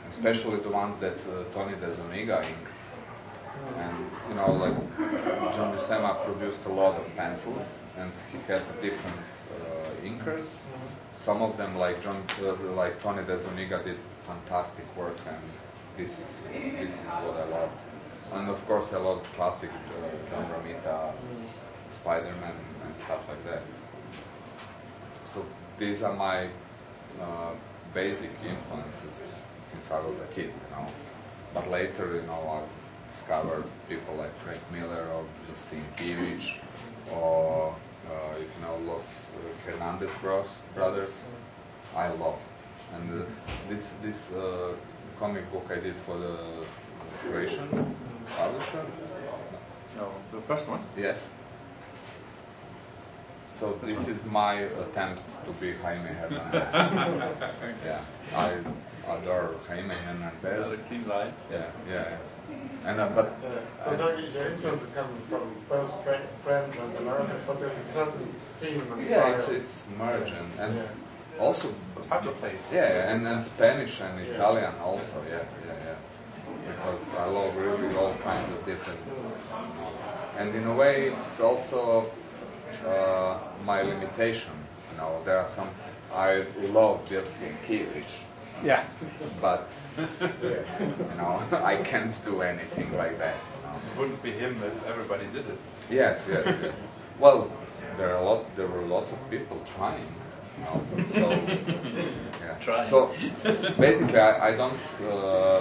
[0.08, 2.80] especially the ones that uh, Tony DeZuniga inked.
[3.76, 9.18] And you know, like John Buscema produced a lot of pencils, and he had different
[9.56, 10.54] uh, inkers.
[11.16, 15.42] Some of them, like John, uh, like Tony DeZuniga, did fantastic work, and
[15.96, 17.70] this is this is what I love.
[18.32, 21.12] And of course, I love classic uh, John Romita,
[21.92, 23.62] Spider-Man, and stuff like that.
[25.24, 25.44] So
[25.78, 26.48] these are my
[27.20, 27.52] uh,
[27.94, 29.30] basic influences
[29.62, 30.86] since I was a kid, you know.
[31.54, 36.56] But later, you know, I discovered people like Frank Miller or just Sienkiewicz
[37.12, 37.74] or
[38.06, 39.30] uh, if you know Los
[39.66, 41.22] Hernandez Bros brothers.
[41.94, 42.38] I love.
[42.94, 43.24] And uh,
[43.68, 44.74] this this uh,
[45.18, 46.36] comic book I did for the
[47.20, 47.68] Croatian
[48.36, 48.84] publisher.
[49.96, 50.80] No, the first one.
[50.96, 51.28] Yes.
[53.48, 56.72] So this is my attempt to be Jaime Hernandez.
[57.84, 58.00] yeah,
[58.36, 58.52] I
[59.08, 60.70] adore Jaime Hernandez.
[60.70, 61.48] The clean lines.
[61.50, 62.18] Yeah, yeah.
[62.84, 63.48] And uh, but Yeah.
[63.78, 68.26] So, so your influences come from both French, French and American, So there's a certain
[68.26, 69.56] theme and yeah, it's style.
[69.56, 71.40] it's merging and Yeah.
[71.40, 72.70] also It's hard to place.
[72.74, 75.22] yeah, and then Spanish and Italian also.
[75.28, 75.96] Yeah, yeah, yeah.
[76.68, 79.00] Because I love really all kinds of different.
[79.06, 79.14] You
[79.80, 79.92] know.
[80.38, 82.10] And in a way, it's also
[82.86, 84.52] uh, my limitation.
[84.92, 85.68] You know, there are some.
[86.14, 88.22] I love Jeff Sienkiewicz,
[88.64, 88.84] Yeah.
[89.40, 93.36] but you know, I can't do anything like that.
[93.36, 93.76] You know.
[93.92, 95.58] It wouldn't be him if everybody did it.
[95.90, 96.86] Yes, yes, yes.
[97.20, 97.50] Well,
[97.96, 98.56] there are a lot.
[98.56, 100.06] There were lots of people trying.
[100.58, 101.30] You know, so
[102.40, 102.54] yeah.
[102.60, 102.86] Trying.
[102.86, 103.12] So
[103.78, 104.80] basically, I, I don't.
[105.02, 105.60] Uh,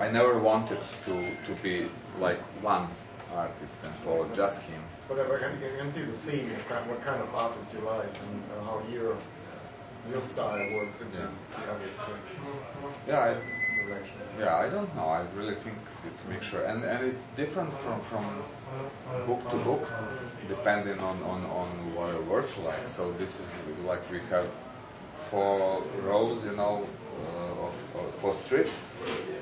[0.00, 1.14] I never wanted to
[1.46, 2.88] to be like one
[3.34, 4.80] artist and follow just him.
[5.08, 7.80] Whatever, you can, you can see the scene, what kind, what kind of artist you
[7.80, 9.16] like, and uh, how your
[10.10, 11.28] your style works into Yeah.
[11.64, 11.96] the others.
[11.96, 12.12] So,
[13.06, 13.36] Yeah, I,
[14.38, 14.56] yeah.
[14.56, 15.06] I don't know.
[15.06, 15.76] I really think
[16.08, 18.24] it's a mixture, and and it's different from from
[19.26, 19.84] book to book,
[20.48, 22.88] depending on on on what your work like.
[22.88, 23.48] So this is
[23.86, 24.46] like we have
[25.30, 28.90] four rows, you know, uh, of, of four strips.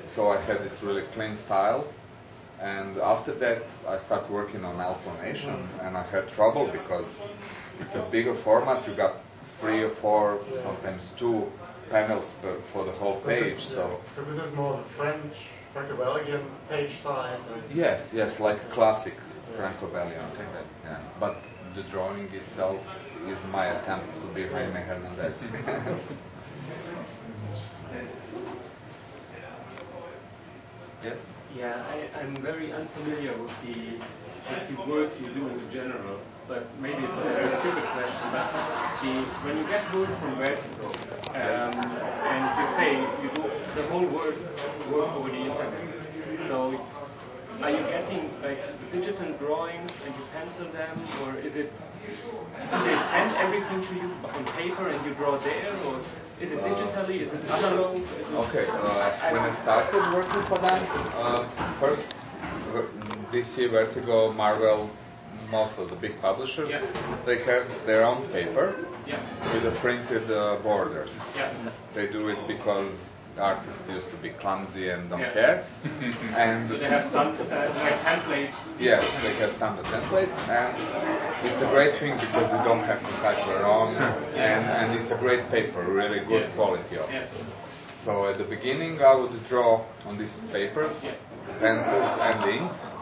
[0.04, 1.84] So I had this really clean style.
[2.60, 5.86] And after that, I started working on Outlaw Nation, mm.
[5.86, 7.18] and I had trouble because
[7.80, 8.86] it's a bigger format.
[8.86, 9.16] You got
[9.60, 11.50] three or four, sometimes two
[11.88, 13.54] panels per, for the whole So page.
[13.54, 15.34] this, So so this is more the French,
[15.74, 17.40] Machiavellian page size.
[17.72, 19.14] Yes, yes, like classic
[19.56, 20.20] Franco-Belgian.
[20.84, 20.98] Yeah.
[21.18, 21.38] But
[21.74, 22.86] the drawing itself
[23.28, 25.46] is my attempt to be Jaime Hernandez.
[31.02, 31.18] yes.
[31.56, 36.64] Yeah, I, I'm very unfamiliar with the, with the work you do in general, but
[36.80, 38.52] maybe it's a very stupid question, but
[39.02, 39.12] the,
[39.44, 40.86] when you get work from Vertigo,
[41.34, 41.90] um,
[42.30, 44.36] and you say you do the whole work,
[44.92, 45.82] work over the internet,
[46.38, 46.70] so
[47.62, 48.60] are you getting like
[48.92, 51.72] digital drawings and you pencil them, or is it,
[52.72, 56.00] do they send everything to you on paper and you draw there, or
[56.40, 57.96] is it digitally, is it analog?
[58.20, 61.44] Is it, Okay, uh, when I started working for them, uh,
[61.78, 62.10] first
[62.74, 62.82] uh,
[63.32, 64.90] DC, Vertigo, Marvel,
[65.50, 66.80] most of the big publishers, Yeah.
[67.26, 68.74] they have their own paper
[69.06, 69.16] Yeah,
[69.52, 71.20] with the printed uh, borders.
[71.36, 71.50] yeah,
[71.94, 75.32] They do it because artists used to be clumsy and don't Yeah.
[75.32, 75.64] care.
[76.36, 77.44] and they have stand, uh,
[78.04, 78.78] templates?
[78.78, 80.76] Yes, they have standard templates, and
[81.46, 83.96] it's a great thing because you don't have to type your own,
[84.36, 86.56] and, and it's a great paper, really good Yeah.
[86.58, 87.28] quality of it.
[87.90, 91.04] So at the beginning, I would draw on these papers,
[91.58, 92.92] pencils and inks,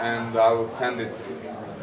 [0.00, 1.16] and I would send it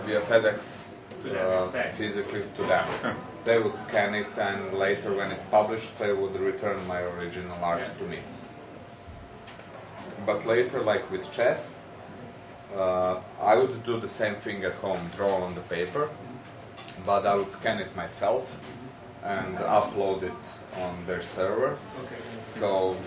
[0.06, 0.88] via FedEx
[1.32, 2.88] uh, physically to them.
[3.46, 7.80] they would scan it, and later, when it's published, they would return my original art
[7.82, 8.00] Yeah.
[8.00, 8.20] to me.
[10.26, 11.76] But later, like with Chas,
[12.76, 16.10] uh, I would do the same thing at home, draw on the paper,
[17.06, 18.52] but I would scan it myself
[19.24, 20.44] and upload it
[20.82, 21.78] on their server.
[22.00, 22.16] Okay.
[22.46, 22.98] So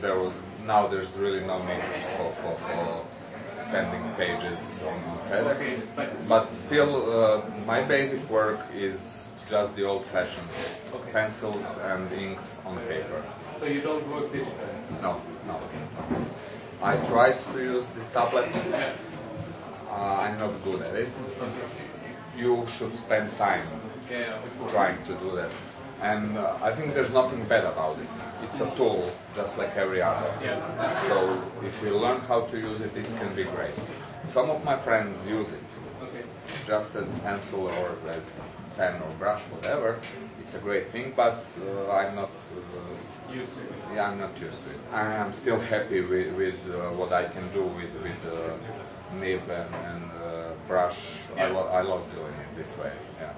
[0.00, 0.32] there
[0.66, 1.82] now there's really no need
[2.16, 3.04] for, for, for
[3.60, 5.96] sending pages on, FedEx.
[5.98, 10.48] Okay, but- still, uh, my basic work is just the old-fashioned
[10.94, 11.12] Okay.
[11.12, 13.22] pencils and inks on paper.
[13.58, 15.02] So you don't work digitally?
[15.02, 15.58] No, no.
[16.82, 18.48] I tried to use this tablet.
[19.90, 21.08] Uh, I'm not good at it.
[22.36, 23.66] You should spend time
[24.68, 25.50] trying to do that.
[26.00, 28.08] And uh, I think there's nothing bad about it.
[28.42, 30.30] It's a tool, just like every other.
[30.42, 31.00] Yeah.
[31.08, 33.74] So if you learn how to use it, it can be great.
[34.24, 36.24] Some of my friends use it Okay.
[36.66, 38.30] just as pencil or as
[38.76, 39.98] pen or brush, whatever.
[40.40, 42.30] It's a great thing, but uh, I'm not.
[42.30, 43.72] Uh, Used to it.
[43.94, 44.78] yeah, I'm not used to it.
[44.92, 48.52] I am still happy with, with uh, what I can do with with uh,
[49.20, 50.98] nib and, and uh, brush.
[51.36, 51.52] I, Yeah.
[51.54, 52.92] lo- I love doing it this way.
[53.20, 53.32] Yeah.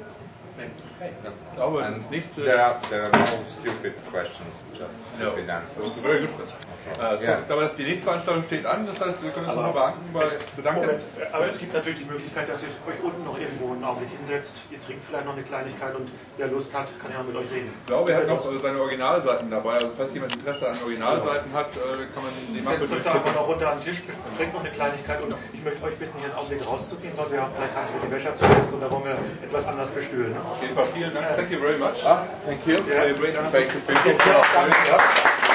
[0.58, 2.42] Ich glaube, And das nächste.
[2.44, 5.98] there are there are no stupid questions, just No, stupid that's answers.
[5.98, 6.56] a very good question.
[6.96, 7.14] So.
[7.40, 9.92] Ich glaube, dass die nächste Veranstaltung steht an, das heißt, wir können uns Aber- nochmal
[9.92, 10.12] bedanken.
[10.14, 10.80] Bei, bedanken.
[10.86, 11.02] Moment,
[11.32, 14.54] aber es gibt natürlich die Möglichkeit, dass ihr euch unten noch irgendwo einen Augenblick hinsetzt.
[14.70, 17.72] Ihr trinkt vielleicht noch eine Kleinigkeit und wer Lust hat, kann ja mit euch reden.
[17.80, 19.72] Ich glaube, er hat noch seine Originalseiten dabei.
[19.74, 23.12] Also falls jemand Interesse an Originalseiten hat, äh, kann man die mal Setzt euch da
[23.12, 24.02] einfach noch runter am Tisch,
[24.36, 27.42] trinkt noch eine Kleinigkeit und ich möchte euch bitten, hier einen Augenblick rauszugehen, weil wir
[27.42, 28.44] haben vielleicht Hans mit die Wäscher zu
[28.74, 30.34] und da wollen wir etwas anders bestühlen.
[30.46, 30.52] Ne?
[30.52, 31.26] Auf jeden Fall vielen Dank.
[31.36, 32.04] Thank you very much.
[32.06, 32.76] Ah, thank you.
[32.84, 33.52] Very great answers.
[33.52, 34.12] Thank you, people.
[34.12, 35.45] Jetzt